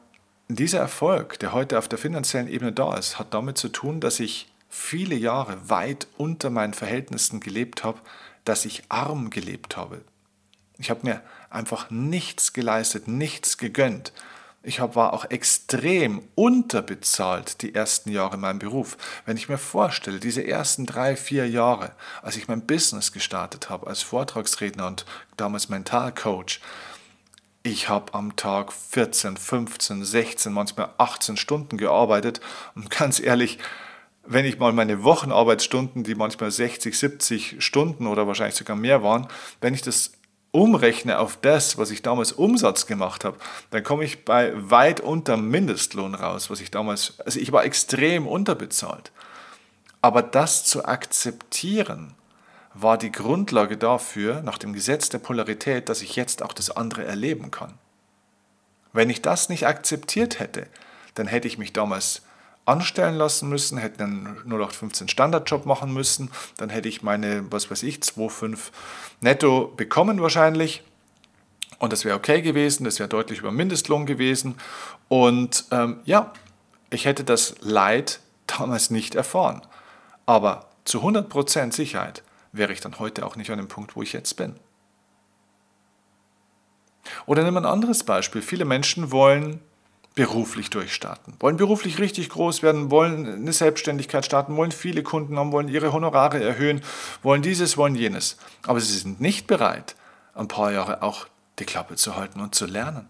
dieser 0.48 0.80
Erfolg, 0.80 1.40
der 1.40 1.54
heute 1.54 1.78
auf 1.78 1.88
der 1.88 1.98
finanziellen 1.98 2.48
Ebene 2.48 2.72
da 2.72 2.96
ist, 2.96 3.20
hat 3.20 3.34
damit 3.34 3.58
zu 3.58 3.70
tun, 3.70 4.00
dass 4.00 4.20
ich 4.20 4.48
viele 4.70 5.16
Jahre 5.16 5.70
weit 5.70 6.08
unter 6.18 6.50
meinen 6.50 6.74
Verhältnissen 6.74 7.40
gelebt 7.40 7.84
habe, 7.84 8.00
dass 8.46 8.66
ich 8.66 8.84
arm 8.90 9.30
gelebt 9.30 9.76
habe. 9.76 10.02
Ich 10.78 10.90
habe 10.90 11.02
mir 11.04 11.22
einfach 11.50 11.90
nichts 11.90 12.54
geleistet, 12.54 13.08
nichts 13.08 13.58
gegönnt. 13.58 14.14
Ich 14.64 14.82
war 14.82 15.14
auch 15.14 15.26
extrem 15.30 16.24
unterbezahlt 16.36 17.62
die 17.62 17.74
ersten 17.74 18.12
Jahre 18.12 18.36
in 18.36 18.42
meinem 18.42 18.60
Beruf. 18.60 18.98
Wenn 19.26 19.38
ich 19.38 19.50
mir 19.50 19.58
vorstelle, 19.58 20.20
diese 20.20 20.46
ersten 20.46 20.86
drei, 20.86 21.16
vier 21.16 21.48
Jahre, 21.48 21.94
als 22.22 22.36
ich 22.38 22.48
mein 22.48 22.66
Business 22.66 23.12
gestartet 23.12 23.70
habe 23.70 23.88
als 23.88 24.02
Vortragsredner 24.02 24.88
und 24.88 25.06
damals 25.38 25.70
Mentalcoach, 25.70 26.60
ich 27.68 27.90
habe 27.90 28.14
am 28.14 28.36
Tag 28.36 28.72
14, 28.72 29.38
15, 29.38 30.04
16, 30.04 30.54
manchmal 30.54 30.90
18 30.98 31.38
Stunden 31.38 31.78
gearbeitet 31.78 32.40
und 32.76 32.90
ganz 32.90 33.20
ehrlich, 33.20 33.60
wenn 34.26 34.46
ich 34.46 34.60
mal 34.60 34.74
meine 34.74 35.04
Wochenarbeitsstunden, 35.04 36.04
die 36.04 36.16
manchmal 36.16 36.52
60, 36.52 36.98
70 36.98 37.56
Stunden 37.60 38.08
oder 38.08 38.28
wahrscheinlich 38.28 38.56
sogar 38.56 38.76
mehr 38.76 39.04
waren, 39.04 39.28
wenn 39.62 39.74
ich 39.74 39.82
das 39.82 40.14
umrechne 40.52 41.20
auf 41.20 41.38
das, 41.42 41.78
was 41.78 41.92
ich 41.92 42.02
damals 42.02 42.32
Umsatz 42.32 42.88
gemacht 42.88 43.26
habe, 43.26 43.38
dann 43.70 43.84
komme 43.84 44.04
ich 44.04 44.26
bei 44.26 44.54
weit 44.56 45.00
unter 45.00 45.38
Mindestlohn 45.38 46.16
raus, 46.16 46.50
was 46.50 46.62
ich 46.62 46.72
damals, 46.72 47.20
also 47.26 47.40
ich 47.40 47.52
war 47.52 47.64
extrem 47.64 48.28
unterbezahlt. 48.28 49.12
Aber 50.02 50.22
das 50.22 50.64
zu 50.64 50.86
akzeptieren, 50.86 52.14
war 52.82 52.98
die 52.98 53.12
Grundlage 53.12 53.78
dafür, 53.78 54.42
nach 54.42 54.58
dem 54.58 54.74
Gesetz 54.74 55.10
der 55.10 55.20
Polarität, 55.20 55.90
dass 55.90 56.02
ich 56.02 56.16
jetzt 56.16 56.44
auch 56.44 56.54
das 56.54 56.70
andere 56.70 57.06
erleben 57.06 57.52
kann. 57.52 57.74
Wenn 58.94 59.10
ich 59.10 59.22
das 59.22 59.50
nicht 59.50 59.68
akzeptiert 59.68 60.40
hätte, 60.40 60.68
dann 61.16 61.28
hätte 61.28 61.48
ich 61.48 61.58
mich 61.58 61.74
damals 61.74 62.22
anstellen 62.66 63.16
lassen 63.16 63.50
müssen, 63.50 63.78
hätte 63.78 64.04
einen 64.04 64.26
0815 64.46 65.08
Standardjob 65.08 65.66
machen 65.66 65.94
müssen, 65.94 66.30
dann 66.58 66.70
hätte 66.70 66.90
ich 66.90 67.02
meine, 67.02 67.46
was 67.50 67.72
weiß 67.72 67.84
ich, 67.84 68.00
2,5 68.00 68.58
netto 69.22 69.74
bekommen 69.76 70.22
wahrscheinlich. 70.22 70.84
Und 71.80 71.94
das 71.94 72.06
wäre 72.06 72.18
okay 72.18 72.42
gewesen, 72.42 72.84
das 72.84 73.00
wäre 73.00 73.08
deutlich 73.10 73.40
über 73.40 73.52
Mindestlohn 73.52 74.06
gewesen. 74.06 74.56
Und 75.08 75.66
ähm, 75.72 76.02
ja, 76.06 76.34
ich 76.90 77.06
hätte 77.06 77.24
das 77.24 77.56
Leid 77.62 78.20
damals 78.48 78.90
nicht 78.90 79.16
erfahren. 79.16 79.62
Aber 80.26 80.66
zu 80.84 81.02
100% 81.02 81.74
Sicherheit 81.74 82.24
wäre 82.58 82.74
ich 82.74 82.82
dann 82.82 83.00
heute 83.00 83.26
auch 83.26 83.36
nicht 83.36 83.52
an 83.52 83.58
dem 83.58 83.68
Punkt, 83.68 83.96
wo 83.96 84.02
ich 84.02 84.14
jetzt 84.14 84.36
bin. 84.36 84.56
Oder 87.26 87.44
wir 87.44 87.52
ein 87.62 87.66
anderes 87.66 88.04
Beispiel. 88.04 88.42
Viele 88.42 88.66
Menschen 88.66 89.12
wollen 89.12 89.62
beruflich 90.16 90.72
durchstarten, 90.72 91.36
wollen 91.40 91.58
beruflich 91.58 92.00
richtig 92.00 92.30
groß 92.30 92.64
werden, 92.64 92.90
wollen 92.90 93.28
eine 93.28 93.54
Selbstständigkeit 93.54 94.26
starten, 94.26 94.58
wollen 94.58 94.72
viele 94.72 95.04
Kunden 95.04 95.38
haben, 95.38 95.52
wollen 95.52 95.68
ihre 95.68 95.94
Honorare 95.94 96.44
erhöhen, 96.44 96.82
wollen 97.22 97.44
dieses, 97.44 97.78
wollen 97.78 97.94
jenes. 97.94 98.38
Aber 98.66 98.82
sie 98.82 98.98
sind 98.98 99.22
nicht 99.22 99.46
bereit, 99.46 99.96
ein 100.34 100.48
paar 100.48 100.72
Jahre 100.72 101.04
auch 101.04 101.28
die 101.60 101.66
Klappe 101.66 101.96
zu 101.98 102.16
halten 102.16 102.42
und 102.42 102.56
zu 102.56 102.66
lernen. 102.66 103.08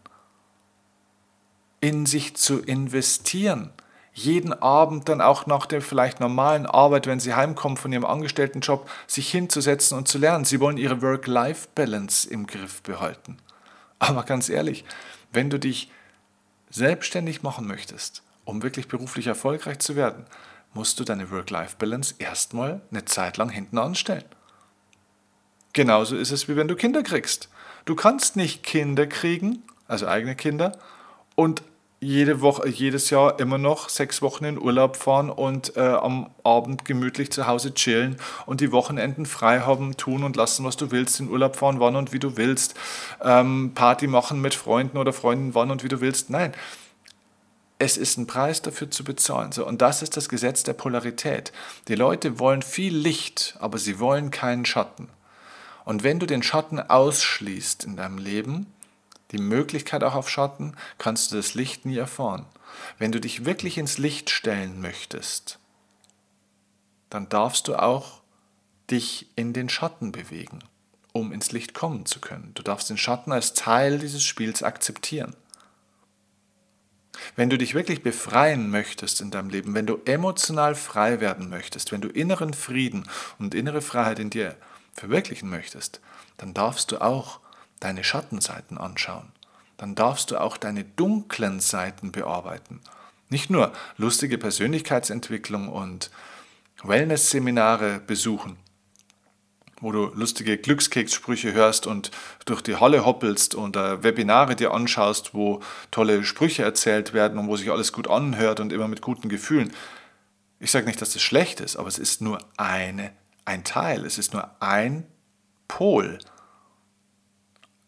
In 1.79 2.05
sich 2.05 2.35
zu 2.35 2.59
investieren. 2.59 3.71
Jeden 4.17 4.51
Abend 4.51 5.09
dann 5.09 5.21
auch 5.21 5.45
nach 5.45 5.67
der 5.67 5.79
vielleicht 5.79 6.19
normalen 6.19 6.65
Arbeit, 6.65 7.05
wenn 7.05 7.19
sie 7.19 7.35
heimkommen 7.35 7.77
von 7.77 7.93
ihrem 7.93 8.03
Angestelltenjob, 8.03 8.89
sich 9.05 9.29
hinzusetzen 9.29 9.95
und 9.95 10.07
zu 10.07 10.17
lernen. 10.17 10.43
Sie 10.43 10.59
wollen 10.59 10.77
ihre 10.77 11.03
Work-Life-Balance 11.03 12.27
im 12.27 12.47
Griff 12.47 12.81
behalten. 12.81 13.37
Aber 13.99 14.23
ganz 14.23 14.49
ehrlich, 14.49 14.85
wenn 15.31 15.51
du 15.51 15.59
dich 15.59 15.91
selbstständig 16.71 17.43
machen 17.43 17.67
möchtest, 17.67 18.23
um 18.43 18.63
wirklich 18.63 18.87
beruflich 18.87 19.27
erfolgreich 19.27 19.77
zu 19.77 19.95
werden, 19.95 20.25
musst 20.73 20.99
du 20.99 21.03
deine 21.03 21.29
Work-Life-Balance 21.29 22.15
erstmal 22.17 22.81
eine 22.89 23.05
Zeit 23.05 23.37
lang 23.37 23.49
hinten 23.49 23.77
anstellen. 23.77 24.25
Genauso 25.73 26.15
ist 26.17 26.31
es, 26.31 26.47
wie 26.47 26.55
wenn 26.55 26.67
du 26.67 26.75
Kinder 26.75 27.03
kriegst. 27.03 27.49
Du 27.85 27.93
kannst 27.93 28.35
nicht 28.35 28.63
Kinder 28.63 29.05
kriegen, 29.05 29.61
also 29.87 30.07
eigene 30.07 30.35
Kinder, 30.35 30.71
und 31.35 31.61
jede 31.99 32.41
Woche, 32.41 32.67
jedes 32.69 33.09
Jahr 33.09 33.39
immer 33.39 33.57
noch 33.57 33.89
sechs 33.89 34.21
Wochen 34.21 34.45
in 34.45 34.59
Urlaub 34.59 34.97
fahren 34.97 35.29
und 35.31 35.75
äh, 35.75 35.81
am 35.81 36.29
Abend 36.43 36.85
gemütlich 36.85 37.31
zu 37.31 37.47
Hause 37.47 37.73
chillen 37.73 38.17
und 38.45 38.61
die 38.61 38.71
Wochenenden 38.71 39.25
frei 39.25 39.61
haben, 39.61 39.97
tun 39.97 40.23
und 40.23 40.35
lassen, 40.35 40.63
was 40.63 40.77
du 40.77 40.91
willst, 40.91 41.19
in 41.19 41.29
Urlaub 41.29 41.55
fahren, 41.55 41.79
wann 41.79 41.95
und 41.95 42.13
wie 42.13 42.19
du 42.19 42.37
willst, 42.37 42.75
ähm, 43.23 43.71
Party 43.73 44.05
machen 44.05 44.41
mit 44.41 44.53
Freunden 44.53 44.97
oder 44.97 45.11
Freunden, 45.11 45.55
wann 45.55 45.71
und 45.71 45.83
wie 45.83 45.89
du 45.89 45.99
willst. 45.99 46.29
Nein, 46.29 46.53
es 47.79 47.97
ist 47.97 48.17
ein 48.17 48.27
Preis 48.27 48.61
dafür 48.61 48.91
zu 48.91 49.03
bezahlen. 49.03 49.51
So, 49.51 49.65
und 49.65 49.81
das 49.81 50.03
ist 50.03 50.17
das 50.17 50.29
Gesetz 50.29 50.63
der 50.63 50.73
Polarität. 50.73 51.51
Die 51.87 51.95
Leute 51.95 52.39
wollen 52.39 52.61
viel 52.61 52.95
Licht, 52.95 53.55
aber 53.59 53.79
sie 53.79 53.99
wollen 53.99 54.29
keinen 54.29 54.65
Schatten. 54.65 55.09
Und 55.83 56.03
wenn 56.03 56.19
du 56.19 56.25
den 56.25 56.43
Schatten 56.43 56.79
ausschließt 56.79 57.85
in 57.85 57.95
deinem 57.95 58.17
Leben, 58.17 58.67
die 59.31 59.39
Möglichkeit 59.39 60.03
auch 60.03 60.15
auf 60.15 60.29
Schatten, 60.29 60.75
kannst 60.97 61.31
du 61.31 61.35
das 61.35 61.53
Licht 61.53 61.85
nie 61.85 61.97
erfahren. 61.97 62.45
Wenn 62.97 63.11
du 63.11 63.19
dich 63.19 63.45
wirklich 63.45 63.77
ins 63.77 63.97
Licht 63.97 64.29
stellen 64.29 64.81
möchtest, 64.81 65.59
dann 67.09 67.29
darfst 67.29 67.67
du 67.67 67.75
auch 67.75 68.21
dich 68.89 69.27
in 69.35 69.53
den 69.53 69.69
Schatten 69.69 70.11
bewegen, 70.11 70.59
um 71.11 71.31
ins 71.31 71.51
Licht 71.51 71.73
kommen 71.73 72.05
zu 72.05 72.19
können. 72.19 72.51
Du 72.53 72.63
darfst 72.63 72.89
den 72.89 72.97
Schatten 72.97 73.31
als 73.31 73.53
Teil 73.53 73.99
dieses 73.99 74.23
Spiels 74.23 74.63
akzeptieren. 74.63 75.35
Wenn 77.35 77.49
du 77.49 77.57
dich 77.57 77.73
wirklich 77.73 78.03
befreien 78.03 78.69
möchtest 78.69 79.21
in 79.21 79.31
deinem 79.31 79.49
Leben, 79.49 79.73
wenn 79.73 79.87
du 79.87 79.99
emotional 80.05 80.75
frei 80.75 81.19
werden 81.19 81.49
möchtest, 81.49 81.91
wenn 81.91 82.01
du 82.01 82.09
inneren 82.09 82.53
Frieden 82.53 83.09
und 83.39 83.55
innere 83.55 83.81
Freiheit 83.81 84.19
in 84.19 84.29
dir 84.29 84.55
verwirklichen 84.93 85.49
möchtest, 85.49 85.99
dann 86.37 86.53
darfst 86.53 86.91
du 86.91 87.01
auch 87.01 87.39
deine 87.79 88.03
Schattenseiten 88.03 88.77
anschauen. 88.77 89.31
Dann 89.77 89.95
darfst 89.95 90.31
du 90.31 90.37
auch 90.37 90.57
deine 90.57 90.83
dunklen 90.83 91.59
Seiten 91.59 92.11
bearbeiten. 92.11 92.81
Nicht 93.29 93.49
nur 93.49 93.73
lustige 93.97 94.37
Persönlichkeitsentwicklung 94.37 95.69
und 95.69 96.09
Wellness-Seminare 96.83 97.99
besuchen, 98.05 98.57
wo 99.81 99.91
du 99.91 100.05
lustige 100.15 100.57
Glückskekssprüche 100.57 101.53
hörst 101.53 101.87
und 101.87 102.11
durch 102.45 102.61
die 102.61 102.77
Halle 102.77 103.05
hoppelst 103.05 103.53
und 103.53 103.75
Webinare 103.75 104.55
dir 104.55 104.73
anschaust, 104.73 105.33
wo 105.33 105.61
tolle 105.91 106.23
Sprüche 106.23 106.63
erzählt 106.63 107.13
werden 107.13 107.37
und 107.37 107.47
wo 107.47 107.57
sich 107.57 107.69
alles 107.69 107.91
gut 107.93 108.09
anhört 108.09 108.59
und 108.59 108.73
immer 108.73 108.87
mit 108.87 109.01
guten 109.01 109.29
Gefühlen. 109.29 109.73
Ich 110.59 110.71
sage 110.71 110.87
nicht, 110.87 111.01
dass 111.01 111.13
das 111.13 111.21
schlecht 111.21 111.59
ist, 111.59 111.75
aber 111.75 111.87
es 111.87 111.99
ist 111.99 112.21
nur 112.21 112.39
eine, 112.57 113.11
ein 113.45 113.63
Teil, 113.63 114.05
es 114.05 114.17
ist 114.17 114.33
nur 114.33 114.49
ein 114.59 115.05
Pol 115.67 116.17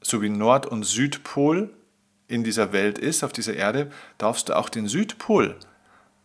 so 0.02 0.22
wie 0.22 0.30
Nord- 0.30 0.66
und 0.66 0.84
Südpol 0.84 1.70
in 2.28 2.44
dieser 2.44 2.72
Welt 2.72 2.98
ist, 2.98 3.24
auf 3.24 3.34
dieser 3.34 3.56
Erde, 3.56 3.92
darfst 4.18 4.50
du 4.50 4.56
auch 4.56 4.70
den 4.70 4.88
Südpol 4.88 5.56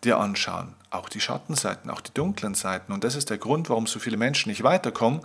dir 0.05 0.19
anschauen. 0.19 0.75
Auch 0.91 1.09
die 1.09 1.21
Schattenseiten, 1.21 1.91
auch 1.91 2.01
die 2.01 2.13
dunklen 2.15 2.55
Seiten. 2.55 2.93
Und 2.93 3.05
das 3.05 3.17
ist 3.17 3.31
der 3.31 3.39
Grund, 3.39 3.69
warum 3.69 3.87
so 3.87 3.99
viele 3.99 4.17
Menschen 4.17 4.51
nicht 4.51 4.63
weiterkommen, 4.63 5.21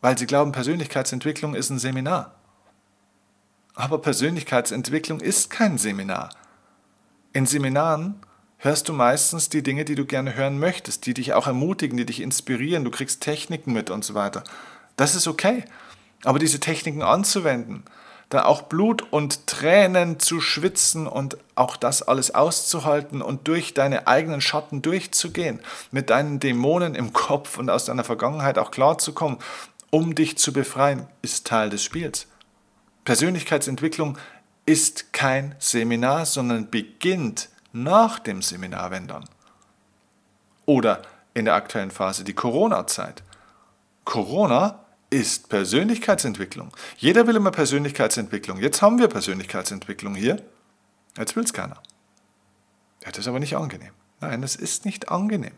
weil 0.00 0.18
sie 0.18 0.26
glauben, 0.26 0.52
Persönlichkeitsentwicklung 0.52 1.54
ist 1.54 1.70
ein 1.70 1.78
Seminar. 1.78 2.34
Aber 3.74 3.98
Persönlichkeitsentwicklung 4.00 5.20
ist 5.20 5.50
kein 5.50 5.78
Seminar. 5.78 6.30
In 7.32 7.46
Seminaren 7.46 8.16
hörst 8.58 8.88
du 8.88 8.94
meistens 8.94 9.50
die 9.50 9.62
Dinge, 9.62 9.84
die 9.84 9.94
du 9.94 10.06
gerne 10.06 10.34
hören 10.34 10.58
möchtest, 10.58 11.06
die 11.06 11.14
dich 11.14 11.34
auch 11.34 11.46
ermutigen, 11.46 11.98
die 11.98 12.06
dich 12.06 12.20
inspirieren, 12.20 12.84
du 12.84 12.90
kriegst 12.90 13.20
Techniken 13.20 13.72
mit 13.72 13.90
und 13.90 14.04
so 14.04 14.14
weiter. 14.14 14.42
Das 14.96 15.14
ist 15.14 15.28
okay. 15.28 15.64
Aber 16.26 16.40
diese 16.40 16.58
Techniken 16.58 17.02
anzuwenden, 17.02 17.84
dann 18.30 18.42
auch 18.42 18.62
Blut 18.62 19.12
und 19.12 19.46
Tränen 19.46 20.18
zu 20.18 20.40
schwitzen 20.40 21.06
und 21.06 21.38
auch 21.54 21.76
das 21.76 22.02
alles 22.02 22.34
auszuhalten 22.34 23.22
und 23.22 23.46
durch 23.46 23.74
deine 23.74 24.08
eigenen 24.08 24.40
Schatten 24.40 24.82
durchzugehen, 24.82 25.60
mit 25.92 26.10
deinen 26.10 26.40
Dämonen 26.40 26.96
im 26.96 27.12
Kopf 27.12 27.58
und 27.58 27.70
aus 27.70 27.84
deiner 27.84 28.02
Vergangenheit 28.02 28.58
auch 28.58 28.72
klarzukommen, 28.72 29.38
um 29.90 30.16
dich 30.16 30.36
zu 30.36 30.52
befreien, 30.52 31.06
ist 31.22 31.46
Teil 31.46 31.70
des 31.70 31.84
Spiels. 31.84 32.26
Persönlichkeitsentwicklung 33.04 34.18
ist 34.66 35.12
kein 35.12 35.54
Seminar, 35.60 36.26
sondern 36.26 36.70
beginnt 36.70 37.50
nach 37.72 38.18
dem 38.18 38.42
Seminar, 38.42 38.90
wenn 38.90 39.06
dann. 39.06 39.28
Oder 40.64 41.02
in 41.34 41.44
der 41.44 41.54
aktuellen 41.54 41.92
Phase 41.92 42.24
die 42.24 42.34
Corona-Zeit. 42.34 43.22
Corona 44.04 44.80
ist 45.16 45.48
Persönlichkeitsentwicklung. 45.48 46.72
Jeder 46.98 47.26
will 47.26 47.36
immer 47.36 47.50
Persönlichkeitsentwicklung. 47.50 48.58
Jetzt 48.58 48.82
haben 48.82 48.98
wir 48.98 49.08
Persönlichkeitsentwicklung 49.08 50.14
hier. 50.14 50.42
Jetzt 51.16 51.36
will 51.36 51.44
es 51.44 51.52
keiner. 51.52 51.82
Ja, 53.02 53.10
das 53.10 53.20
ist 53.20 53.28
aber 53.28 53.40
nicht 53.40 53.56
angenehm. 53.56 53.92
Nein, 54.20 54.42
das 54.42 54.56
ist 54.56 54.84
nicht 54.84 55.08
angenehm. 55.08 55.54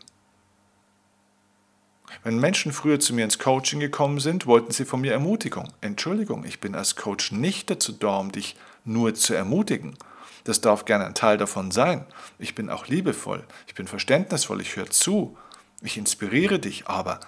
Wenn 2.23 2.39
Menschen 2.39 2.71
früher 2.73 2.99
zu 2.99 3.13
mir 3.13 3.23
ins 3.23 3.39
Coaching 3.39 3.79
gekommen 3.79 4.19
sind, 4.19 4.45
wollten 4.45 4.71
sie 4.71 4.85
von 4.85 5.01
mir 5.01 5.13
Ermutigung. 5.13 5.71
Entschuldigung, 5.81 6.43
ich 6.43 6.59
bin 6.59 6.75
als 6.75 6.95
Coach 6.95 7.31
nicht 7.31 7.69
dazu 7.69 7.91
da, 7.91 8.17
um 8.17 8.31
dich 8.31 8.55
nur 8.83 9.13
zu 9.13 9.33
ermutigen. 9.33 9.97
Das 10.43 10.61
darf 10.61 10.85
gerne 10.85 11.05
ein 11.05 11.15
Teil 11.15 11.37
davon 11.37 11.71
sein. 11.71 12.05
Ich 12.39 12.55
bin 12.55 12.69
auch 12.69 12.87
liebevoll, 12.87 13.45
ich 13.67 13.75
bin 13.75 13.87
verständnisvoll, 13.87 14.61
ich 14.61 14.75
höre 14.75 14.89
zu. 14.89 15.37
Ich 15.81 15.97
inspiriere 15.97 16.59
dich, 16.59 16.87
aber 16.87 17.19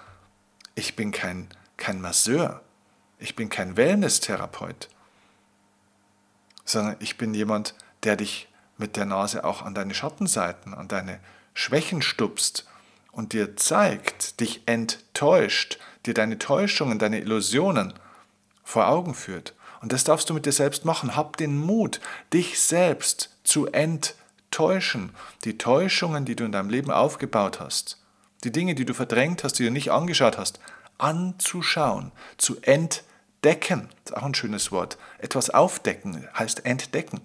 ich 0.74 0.96
bin 0.96 1.10
kein, 1.10 1.48
kein 1.82 2.00
Masseur. 2.00 2.60
Ich 3.18 3.34
bin 3.34 3.48
kein 3.48 3.76
Wellness-Therapeut. 3.76 4.88
Sondern 6.64 6.94
ich 7.00 7.18
bin 7.18 7.34
jemand, 7.34 7.74
der 8.04 8.14
dich 8.14 8.48
mit 8.78 8.96
der 8.96 9.04
Nase 9.04 9.42
auch 9.42 9.62
an 9.62 9.74
deine 9.74 9.92
Schattenseiten, 9.92 10.74
an 10.74 10.86
deine 10.86 11.18
Schwächen 11.54 12.00
stupst 12.00 12.68
und 13.10 13.32
dir 13.32 13.56
zeigt, 13.56 14.38
dich 14.38 14.62
enttäuscht, 14.66 15.80
dir 16.06 16.14
deine 16.14 16.38
Täuschungen, 16.38 17.00
deine 17.00 17.18
Illusionen 17.18 17.94
vor 18.62 18.86
Augen 18.86 19.14
führt. 19.14 19.52
Und 19.80 19.92
das 19.92 20.04
darfst 20.04 20.30
du 20.30 20.34
mit 20.34 20.46
dir 20.46 20.52
selbst 20.52 20.84
machen. 20.84 21.16
Hab 21.16 21.36
den 21.36 21.58
Mut, 21.58 22.00
dich 22.32 22.60
selbst 22.60 23.36
zu 23.42 23.66
enttäuschen. 23.66 25.10
Die 25.42 25.58
Täuschungen, 25.58 26.26
die 26.26 26.36
du 26.36 26.44
in 26.44 26.52
deinem 26.52 26.70
Leben 26.70 26.92
aufgebaut 26.92 27.58
hast, 27.58 28.00
die 28.44 28.52
Dinge, 28.52 28.76
die 28.76 28.84
du 28.84 28.94
verdrängt 28.94 29.42
hast, 29.42 29.58
die 29.58 29.64
du 29.64 29.72
nicht 29.72 29.90
angeschaut 29.90 30.38
hast, 30.38 30.60
anzuschauen, 31.02 32.12
zu 32.38 32.60
entdecken. 32.62 33.88
Das 34.04 34.12
ist 34.12 34.16
auch 34.16 34.22
ein 34.22 34.34
schönes 34.34 34.72
Wort. 34.72 34.98
Etwas 35.18 35.50
aufdecken 35.50 36.28
heißt 36.38 36.64
entdecken. 36.64 37.20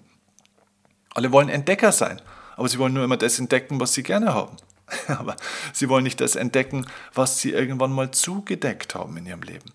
Alle 1.14 1.32
wollen 1.32 1.48
Entdecker 1.48 1.92
sein, 1.92 2.20
aber 2.56 2.68
sie 2.68 2.78
wollen 2.78 2.92
nur 2.92 3.04
immer 3.04 3.16
das 3.16 3.38
entdecken, 3.38 3.80
was 3.80 3.94
sie 3.94 4.02
gerne 4.02 4.34
haben. 4.34 4.56
Aber 5.08 5.36
sie 5.74 5.90
wollen 5.90 6.04
nicht 6.04 6.20
das 6.20 6.34
entdecken, 6.34 6.86
was 7.12 7.40
sie 7.40 7.50
irgendwann 7.50 7.92
mal 7.92 8.10
zugedeckt 8.10 8.94
haben 8.94 9.18
in 9.18 9.26
ihrem 9.26 9.42
Leben. 9.42 9.72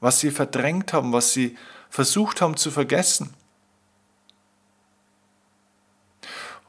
Was 0.00 0.18
sie 0.18 0.32
verdrängt 0.32 0.92
haben, 0.92 1.12
was 1.12 1.32
sie 1.32 1.56
versucht 1.90 2.40
haben 2.40 2.56
zu 2.56 2.72
vergessen. 2.72 3.34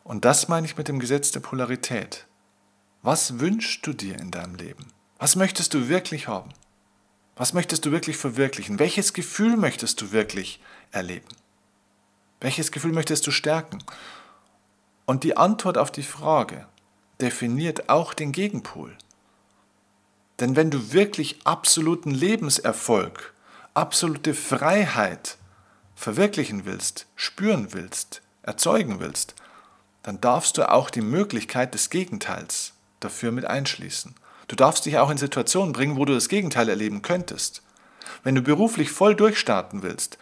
Und 0.03 0.23
das 0.25 0.47
meine 0.49 0.67
ich 0.67 0.77
mit 0.77 0.87
dem 0.87 0.99
Gesetz 0.99 1.31
der 1.31 1.39
Polarität. 1.39 2.27
Was 3.01 3.39
wünschst 3.39 3.87
du 3.87 3.93
dir 3.93 4.19
in 4.19 4.29
deinem 4.29 4.55
Leben? 4.55 4.85
Was 5.21 5.35
möchtest 5.35 5.75
du 5.75 5.87
wirklich 5.87 6.27
haben? 6.27 6.49
Was 7.35 7.53
möchtest 7.53 7.85
du 7.85 7.91
wirklich 7.91 8.17
verwirklichen? 8.17 8.79
Welches 8.79 9.13
Gefühl 9.13 9.55
möchtest 9.55 10.01
du 10.01 10.11
wirklich 10.11 10.59
erleben? 10.91 11.27
Welches 12.39 12.71
Gefühl 12.71 12.91
möchtest 12.91 13.27
du 13.27 13.29
stärken? 13.29 13.83
Und 15.05 15.23
die 15.23 15.37
Antwort 15.37 15.77
auf 15.77 15.91
die 15.91 16.01
Frage 16.01 16.65
definiert 17.21 17.87
auch 17.87 18.15
den 18.15 18.31
Gegenpol. 18.31 18.97
Denn 20.39 20.55
wenn 20.55 20.71
du 20.71 20.91
wirklich 20.91 21.41
absoluten 21.43 22.09
Lebenserfolg, 22.09 23.35
absolute 23.75 24.33
Freiheit 24.33 25.37
verwirklichen 25.93 26.65
willst, 26.65 27.05
spüren 27.15 27.73
willst, 27.73 28.23
erzeugen 28.41 28.99
willst, 28.99 29.35
dann 30.01 30.19
darfst 30.19 30.57
du 30.57 30.67
auch 30.67 30.89
die 30.89 31.01
Möglichkeit 31.01 31.75
des 31.75 31.91
Gegenteils 31.91 32.73
dafür 32.99 33.31
mit 33.31 33.45
einschließen. 33.45 34.15
Du 34.51 34.57
darfst 34.57 34.85
dich 34.85 34.97
auch 34.97 35.09
in 35.09 35.17
Situationen 35.17 35.71
bringen, 35.71 35.95
wo 35.95 36.03
du 36.03 36.13
das 36.13 36.27
Gegenteil 36.27 36.67
erleben 36.67 37.01
könntest. 37.01 37.61
Wenn 38.21 38.35
du 38.35 38.41
beruflich 38.41 38.91
voll 38.91 39.15
durchstarten 39.15 39.81
willst 39.81 40.17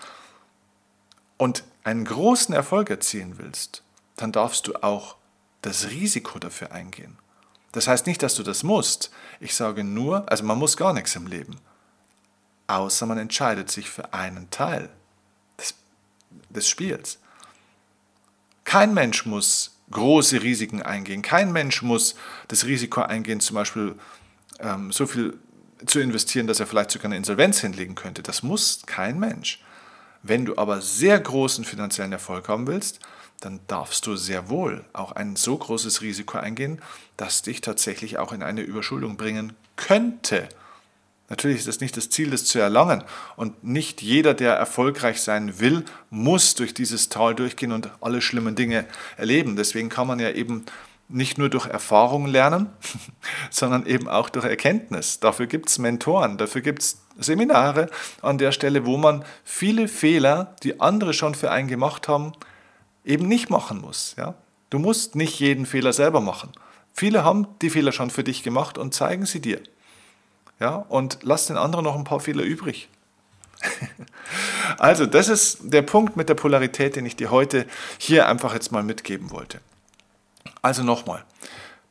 und 1.38 1.64
einen 1.84 2.06
großen 2.06 2.54
Erfolg 2.54 2.92
erzielen 2.92 3.40
willst, 3.40 3.82
dann 4.18 4.32
darfst 4.32 4.68
du 4.68 4.76
auch 4.84 5.16
das 5.64 5.90
Risiko 5.90 6.38
dafür 6.38 6.72
eingehen. 6.72 7.18
Das 7.72 7.88
heißt 7.88 8.06
nicht, 8.06 8.22
dass 8.22 8.36
du 8.36 8.44
das 8.44 8.62
musst. 8.62 9.10
Ich 9.40 9.56
sage 9.56 9.84
nur, 9.84 10.32
also 10.32 10.44
man 10.44 10.60
muss 10.60 10.78
gar 10.78 10.94
nichts 10.94 11.16
im 11.16 11.26
Leben. 11.26 11.56
Außer 12.68 13.08
man 13.08 13.18
entscheidet 13.18 13.72
sich 13.72 13.90
für 13.90 14.14
einen 14.14 14.52
Teil 14.52 14.90
des, 15.58 15.74
des 16.52 16.70
Spiels. 16.70 17.18
Kein 18.64 18.94
Mensch 18.94 19.26
muss 19.26 19.80
große 19.90 20.44
Risiken 20.44 20.84
eingehen. 20.84 21.24
Kein 21.24 21.52
Mensch 21.52 21.82
muss 21.82 22.14
das 22.48 22.66
Risiko 22.66 23.02
eingehen, 23.02 23.40
zum 23.40 23.56
Beispiel 23.56 23.96
ähm, 24.62 24.92
so 24.92 25.06
viel 25.08 25.38
zu 25.86 26.00
investieren, 26.00 26.48
dass 26.48 26.60
er 26.60 26.68
vielleicht 26.68 26.92
sogar 26.92 27.06
eine 27.06 27.18
Insolvenz 27.18 27.60
hinlegen 27.60 27.96
könnte. 27.96 28.22
Das 28.22 28.44
muss 28.44 28.82
kein 28.86 29.20
Mensch. 29.20 29.64
Wenn 30.24 30.46
du 30.46 30.58
aber 30.58 30.82
sehr 30.82 31.20
großen 31.20 31.64
finanziellen 31.64 32.12
Erfolg 32.12 32.50
haben 32.50 32.68
willst, 32.68 33.00
dann 33.40 33.62
darfst 33.68 34.06
du 34.06 34.18
sehr 34.18 34.50
wohl 34.50 34.84
auch 34.92 35.14
ein 35.14 35.38
so 35.38 35.58
großes 35.58 36.02
Risiko 36.02 36.38
eingehen, 36.38 36.82
dass 37.16 37.42
dich 37.42 37.62
tatsächlich 37.62 38.18
auch 38.18 38.34
in 38.34 38.44
eine 38.44 38.62
Überschuldung 38.62 39.16
bringen 39.16 39.54
könnte. 39.78 40.50
Natürlich 41.30 41.60
ist 41.60 41.68
das 41.68 41.80
nicht 41.80 41.96
das 41.96 42.10
Ziel, 42.10 42.32
das 42.32 42.46
zu 42.46 42.60
erlangen. 42.60 43.04
Und 43.36 43.64
nicht 43.64 44.02
jeder, 44.02 44.34
der 44.34 44.56
erfolgreich 44.56 45.22
sein 45.22 45.60
will, 45.60 45.86
muss 46.10 46.56
durch 46.56 46.74
dieses 46.74 47.10
Tal 47.10 47.36
durchgehen 47.36 47.72
und 47.72 47.90
alle 48.02 48.22
schlimmen 48.22 48.56
Dinge 48.56 48.86
erleben. 49.16 49.56
Deswegen 49.56 49.90
kann 49.90 50.08
man 50.08 50.20
ja 50.20 50.32
eben 50.32 50.66
nicht 51.10 51.38
nur 51.38 51.50
durch 51.50 51.66
Erfahrung 51.66 52.28
lernen, 52.28 52.70
sondern 53.50 53.86
eben 53.86 54.08
auch 54.08 54.30
durch 54.30 54.46
Erkenntnis. 54.46 55.20
Dafür 55.20 55.48
gibt 55.48 55.70
es 55.70 55.80
Mentoren, 55.80 56.38
dafür 56.38 56.62
gibt 56.62 56.84
es 56.84 57.02
Seminare 57.18 57.90
an 58.22 58.38
der 58.38 58.52
Stelle, 58.52 58.86
wo 58.86 58.98
man 58.98 59.26
viele 59.44 59.88
Fehler, 59.88 60.56
die 60.64 60.80
andere 60.80 61.14
schon 61.14 61.36
für 61.36 61.52
einen 61.52 61.68
gemacht 61.68 62.08
haben, 62.08 62.32
eben 63.04 63.28
nicht 63.28 63.50
machen 63.50 63.82
muss. 63.82 64.16
Ja? 64.18 64.36
Du 64.70 64.80
musst 64.80 65.16
nicht 65.16 65.40
jeden 65.40 65.66
Fehler 65.66 65.94
selber 65.94 66.22
machen. 66.22 66.52
Viele 66.94 67.24
haben 67.24 67.48
die 67.62 67.70
Fehler 67.70 67.92
schon 67.92 68.10
für 68.10 68.24
dich 68.24 68.44
gemacht 68.44 68.78
und 68.78 68.94
zeigen 68.94 69.26
sie 69.26 69.42
dir. 69.42 69.60
Ja? 70.60 70.76
Und 70.76 71.20
lass 71.24 71.48
den 71.48 71.58
anderen 71.58 71.86
noch 71.86 71.96
ein 71.96 72.04
paar 72.04 72.20
Fehler 72.20 72.44
übrig. 72.44 72.88
also, 74.78 75.06
das 75.06 75.28
ist 75.28 75.60
der 75.64 75.82
Punkt 75.82 76.16
mit 76.16 76.30
der 76.30 76.36
Polarität, 76.36 76.96
den 76.96 77.06
ich 77.06 77.16
dir 77.18 77.32
heute 77.32 77.66
hier 77.98 78.28
einfach 78.28 78.54
jetzt 78.54 78.72
mal 78.72 78.84
mitgeben 78.84 79.32
wollte. 79.32 79.60
Also 80.62 80.84
nochmal, 80.84 81.24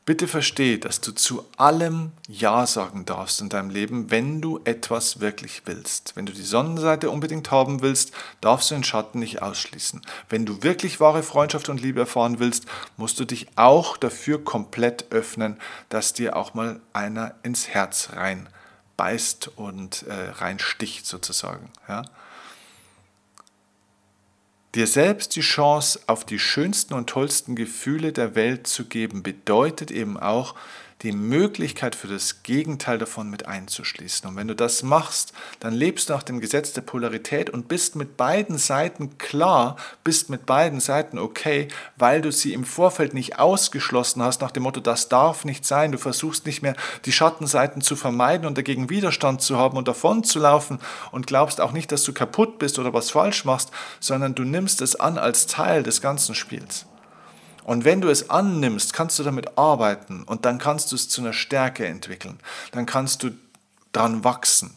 Bitte 0.09 0.27
verstehe, 0.27 0.79
dass 0.79 1.01
du 1.01 1.11
zu 1.11 1.45
allem 1.57 2.13
Ja 2.27 2.65
sagen 2.65 3.05
darfst 3.05 3.41
in 3.41 3.49
deinem 3.49 3.69
Leben, 3.69 4.09
wenn 4.09 4.41
du 4.41 4.59
etwas 4.63 5.19
wirklich 5.19 5.61
willst. 5.65 6.15
Wenn 6.15 6.25
du 6.25 6.33
die 6.33 6.41
Sonnenseite 6.41 7.11
unbedingt 7.11 7.51
haben 7.51 7.83
willst, 7.83 8.11
darfst 8.41 8.71
du 8.71 8.73
den 8.73 8.83
Schatten 8.83 9.19
nicht 9.19 9.43
ausschließen. 9.43 10.01
Wenn 10.27 10.47
du 10.47 10.63
wirklich 10.63 10.99
wahre 10.99 11.21
Freundschaft 11.21 11.69
und 11.69 11.79
Liebe 11.79 11.99
erfahren 11.99 12.39
willst, 12.39 12.65
musst 12.97 13.19
du 13.19 13.25
dich 13.25 13.49
auch 13.55 13.97
dafür 13.97 14.43
komplett 14.43 15.11
öffnen, 15.11 15.57
dass 15.89 16.11
dir 16.13 16.35
auch 16.35 16.55
mal 16.55 16.79
einer 16.91 17.35
ins 17.43 17.67
Herz 17.67 18.09
rein 18.13 18.49
beißt 18.97 19.51
und 19.57 20.07
äh, 20.07 20.31
reinsticht 20.31 21.05
sozusagen. 21.05 21.69
Ja? 21.87 22.01
Dir 24.75 24.85
selbst 24.85 25.35
die 25.35 25.41
Chance 25.41 25.99
auf 26.05 26.25
die 26.25 26.37
schönsten 26.37 26.93
und 26.93 27.09
tollsten 27.09 27.55
Gefühle 27.55 28.13
der 28.13 28.35
Welt 28.35 28.67
zu 28.67 28.85
geben, 28.85 29.23
bedeutet 29.23 29.89
eben 29.89 30.17
auch, 30.17 30.55
die 31.01 31.13
Möglichkeit 31.13 31.95
für 31.95 32.07
das 32.07 32.43
Gegenteil 32.43 32.97
davon 32.97 33.29
mit 33.29 33.47
einzuschließen. 33.47 34.29
Und 34.29 34.35
wenn 34.35 34.49
du 34.49 34.55
das 34.55 34.83
machst, 34.83 35.31
dann 35.61 35.73
lebst 35.73 36.09
du 36.09 36.13
nach 36.13 36.23
dem 36.23 36.41
Gesetz 36.41 36.73
der 36.73 36.81
Polarität 36.81 37.49
und 37.49 37.69
bist 37.69 37.95
mit 37.95 38.17
beiden 38.17 38.57
Seiten 38.57 39.17
klar, 39.17 39.77
bist 40.03 40.29
mit 40.29 40.45
beiden 40.45 40.81
Seiten 40.81 41.17
okay, 41.17 41.69
weil 41.95 42.21
du 42.21 42.31
sie 42.31 42.53
im 42.53 42.65
Vorfeld 42.65 43.13
nicht 43.13 43.39
ausgeschlossen 43.39 44.21
hast 44.21 44.41
nach 44.41 44.51
dem 44.51 44.63
Motto, 44.63 44.81
das 44.81 45.07
darf 45.07 45.45
nicht 45.45 45.65
sein. 45.65 45.93
Du 45.93 45.97
versuchst 45.97 46.45
nicht 46.45 46.61
mehr 46.61 46.75
die 47.05 47.13
Schattenseiten 47.13 47.81
zu 47.81 47.95
vermeiden 47.95 48.45
und 48.45 48.57
dagegen 48.57 48.89
Widerstand 48.89 49.41
zu 49.41 49.57
haben 49.57 49.77
und 49.77 49.87
davon 49.87 50.25
zu 50.25 50.39
laufen 50.39 50.79
und 51.11 51.27
glaubst 51.27 51.61
auch 51.61 51.71
nicht, 51.71 51.93
dass 51.93 52.03
du 52.03 52.11
kaputt 52.11 52.59
bist 52.59 52.77
oder 52.77 52.93
was 52.93 53.11
falsch 53.11 53.45
machst, 53.45 53.71
sondern 54.01 54.35
du 54.35 54.43
nimmst 54.43 54.81
es 54.81 54.97
an 54.97 55.17
als 55.17 55.47
Teil 55.47 55.81
des 55.83 56.01
ganzen 56.01 56.35
Spiels. 56.35 56.85
Und 57.69 57.85
wenn 57.85 58.01
du 58.01 58.09
es 58.09 58.31
annimmst, 58.31 58.93
kannst 58.93 59.19
du 59.19 59.23
damit 59.23 59.55
arbeiten 59.59 60.23
und 60.23 60.45
dann 60.45 60.57
kannst 60.57 60.91
du 60.91 60.95
es 60.95 61.07
zu 61.07 61.21
einer 61.21 61.33
Stärke 61.33 61.85
entwickeln. 61.85 62.39
Dann 62.71 62.87
kannst 62.87 63.21
du 63.21 63.29
dran 63.91 64.23
wachsen. 64.23 64.73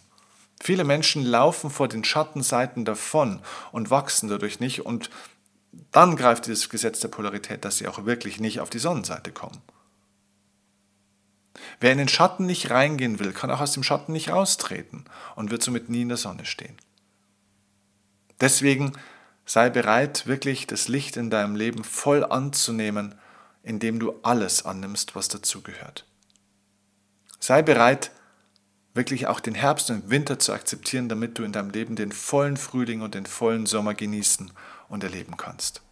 Viele 0.61 0.85
Menschen 0.85 1.25
laufen 1.25 1.71
vor 1.71 1.89
den 1.89 2.05
Schattenseiten 2.05 2.85
davon 2.85 3.41
und 3.71 3.89
wachsen 3.89 4.29
dadurch 4.29 4.61
nicht 4.61 4.85
und 4.85 5.09
dann 5.91 6.17
greift 6.17 6.45
dieses 6.45 6.69
Gesetz 6.69 7.01
der 7.01 7.09
Polarität, 7.09 7.65
dass 7.65 7.79
sie 7.79 7.89
auch 7.89 8.05
wirklich 8.05 8.41
nicht 8.41 8.61
auf 8.61 8.69
die 8.69 8.79
Sonnenseite 8.79 9.33
kommen. 9.33 9.63
Wer 11.81 11.93
in 11.93 11.99
den 11.99 12.09
Schatten 12.09 12.45
nicht 12.45 12.69
reingehen 12.69 13.19
will, 13.21 13.33
kann 13.33 13.51
auch 13.51 13.63
aus 13.63 13.73
dem 13.73 13.85
Schatten 13.85 14.13
nicht 14.13 14.29
raustreten 14.29 15.07
und 15.35 15.51
wird 15.51 15.63
somit 15.63 15.89
nie 15.89 16.03
in 16.03 16.11
der 16.11 16.19
Sonne 16.19 16.45
stehen. 16.45 16.77
Deswegen 18.43 18.93
Sei 19.53 19.69
bereit, 19.69 20.27
wirklich 20.27 20.67
das 20.67 20.89
Licht 20.89 21.19
in 21.19 21.29
deinem 21.29 21.57
Leben 21.57 21.85
voll 21.85 22.25
anzunehmen, 22.25 23.17
indem 23.63 24.01
du 24.01 24.19
alles 24.23 24.65
annimmst, 24.65 25.15
was 25.15 25.29
dazugehört. 25.29 26.07
Sei 27.39 27.61
bereit, 27.61 28.13
wirklich 28.95 29.27
auch 29.27 29.41
den 29.41 29.55
Herbst 29.55 29.91
und 29.91 30.09
Winter 30.09 30.39
zu 30.39 30.55
akzeptieren, 30.55 31.11
damit 31.11 31.37
du 31.37 31.43
in 31.43 31.53
deinem 31.53 31.69
Leben 31.69 31.97
den 31.97 32.13
vollen 32.13 32.57
Frühling 32.57 33.03
und 33.03 33.15
den 33.15 33.27
vollen 33.27 33.67
Sommer 33.67 33.93
genießen 33.93 34.51
und 34.89 35.05
erleben 35.05 35.37
kannst. 35.37 35.83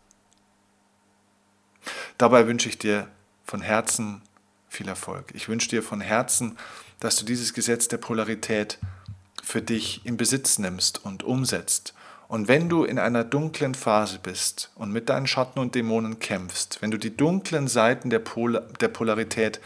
Dabei 2.16 2.46
wünsche 2.46 2.70
ich 2.70 2.78
dir 2.78 3.08
von 3.44 3.60
Herzen 3.60 4.22
viel 4.70 4.88
Erfolg. 4.88 5.34
Ich 5.34 5.50
wünsche 5.50 5.68
dir 5.68 5.82
von 5.82 6.00
Herzen, 6.00 6.56
dass 6.98 7.16
du 7.16 7.26
dieses 7.26 7.52
Gesetz 7.52 7.88
der 7.88 7.98
Polarität 7.98 8.78
für 9.42 9.60
dich 9.60 10.06
in 10.06 10.16
Besitz 10.16 10.58
nimmst 10.58 11.04
und 11.04 11.24
umsetzt 11.24 11.92
und 12.30 12.46
wenn 12.46 12.68
du 12.68 12.84
in 12.84 13.00
einer 13.00 13.24
dunklen 13.24 13.74
Phase 13.74 14.20
bist 14.22 14.70
und 14.76 14.92
mit 14.92 15.08
deinen 15.08 15.26
Schatten 15.26 15.58
und 15.58 15.74
Dämonen 15.74 16.20
kämpfst, 16.20 16.80
wenn 16.80 16.92
du 16.92 16.96
die 16.96 17.16
dunklen 17.16 17.66
Seiten 17.66 18.08
der, 18.08 18.20
Pol 18.20 18.62
der 18.80 18.86
Polarität 18.86 19.60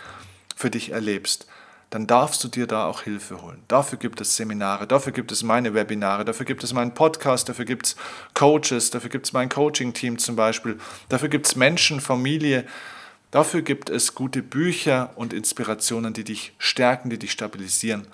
für 0.57 0.71
dich 0.71 0.91
erlebst, 0.91 1.47
dann 1.91 2.07
darfst 2.07 2.43
du 2.43 2.49
dir 2.49 2.67
da 2.67 2.87
auch 2.87 3.03
Hilfe 3.03 3.43
holen. 3.43 3.63
Dafür 3.69 3.99
gibt 3.99 4.19
es 4.23 4.37
Seminare, 4.37 4.87
dafür 4.87 5.13
gibt 5.13 5.31
es 5.31 5.43
meine 5.43 5.75
Webinare, 5.75 6.25
dafür 6.25 6.47
gibt 6.47 6.65
es 6.65 6.73
meinen 6.73 6.95
Podcast, 6.95 7.51
dafür 7.51 7.67
gibt 7.67 7.85
es 7.85 7.97
Coaches, 8.33 8.89
dafür 8.89 9.11
gibt 9.11 9.27
es 9.27 9.35
mein 9.35 9.51
Coaching-Team 9.51 10.17
zum 10.17 10.35
Beispiel, 10.35 10.79
dafür 11.11 11.29
gibt 11.29 11.47
es 11.47 11.57
Menschen, 11.57 12.01
Familie, 12.01 12.65
dafür 13.31 13.61
gibt 13.61 13.91
es 13.91 14.15
gute 14.15 14.43
Bücher 14.43 15.11
und 15.17 15.35
Inspirationen, 15.35 16.15
die 16.15 16.25
dich 16.25 16.55
stärken, 16.57 17.11
die 17.11 17.19
dich 17.19 17.33
stabilisieren. 17.33 18.07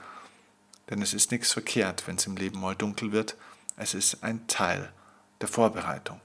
Denn 0.90 1.02
es 1.02 1.14
ist 1.14 1.30
nichts 1.30 1.52
verkehrt, 1.52 2.02
wenn 2.08 2.16
es 2.16 2.26
im 2.26 2.36
Leben 2.36 2.58
mal 2.58 2.74
dunkel 2.74 3.12
wird. 3.12 3.36
Es 3.80 3.94
ist 3.94 4.22
ein 4.22 4.46
Teil 4.46 4.92
der 5.40 5.48
Vorbereitung. 5.48 6.20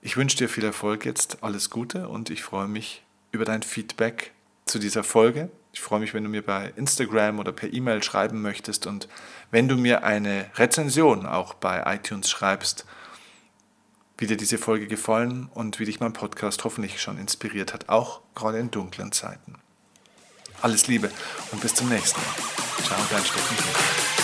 Ich 0.00 0.16
wünsche 0.16 0.36
dir 0.36 0.48
viel 0.48 0.64
Erfolg 0.64 1.06
jetzt, 1.06 1.44
alles 1.44 1.70
Gute 1.70 2.08
und 2.08 2.30
ich 2.30 2.42
freue 2.42 2.66
mich 2.66 3.04
über 3.30 3.44
dein 3.44 3.62
Feedback 3.62 4.32
zu 4.66 4.80
dieser 4.80 5.04
Folge. 5.04 5.50
Ich 5.72 5.80
freue 5.80 6.00
mich, 6.00 6.14
wenn 6.14 6.24
du 6.24 6.30
mir 6.30 6.44
bei 6.44 6.72
Instagram 6.74 7.38
oder 7.38 7.52
per 7.52 7.72
E-Mail 7.72 8.02
schreiben 8.02 8.42
möchtest 8.42 8.88
und 8.88 9.08
wenn 9.52 9.68
du 9.68 9.76
mir 9.76 10.02
eine 10.02 10.50
Rezension 10.56 11.26
auch 11.26 11.54
bei 11.54 11.94
iTunes 11.94 12.28
schreibst, 12.28 12.84
wie 14.18 14.26
dir 14.26 14.36
diese 14.36 14.58
Folge 14.58 14.88
gefallen 14.88 15.48
und 15.54 15.78
wie 15.78 15.84
dich 15.84 16.00
mein 16.00 16.12
Podcast 16.12 16.64
hoffentlich 16.64 17.00
schon 17.00 17.18
inspiriert 17.18 17.72
hat, 17.72 17.88
auch 17.88 18.20
gerade 18.34 18.58
in 18.58 18.72
dunklen 18.72 19.12
Zeiten. 19.12 19.60
Alles 20.60 20.88
Liebe 20.88 21.08
und 21.52 21.60
bis 21.60 21.72
zum 21.72 21.88
nächsten 21.88 22.20
Mal. 22.20 22.84
Ciao, 22.84 23.00
dein 23.10 23.24
Steffen. 23.24 24.23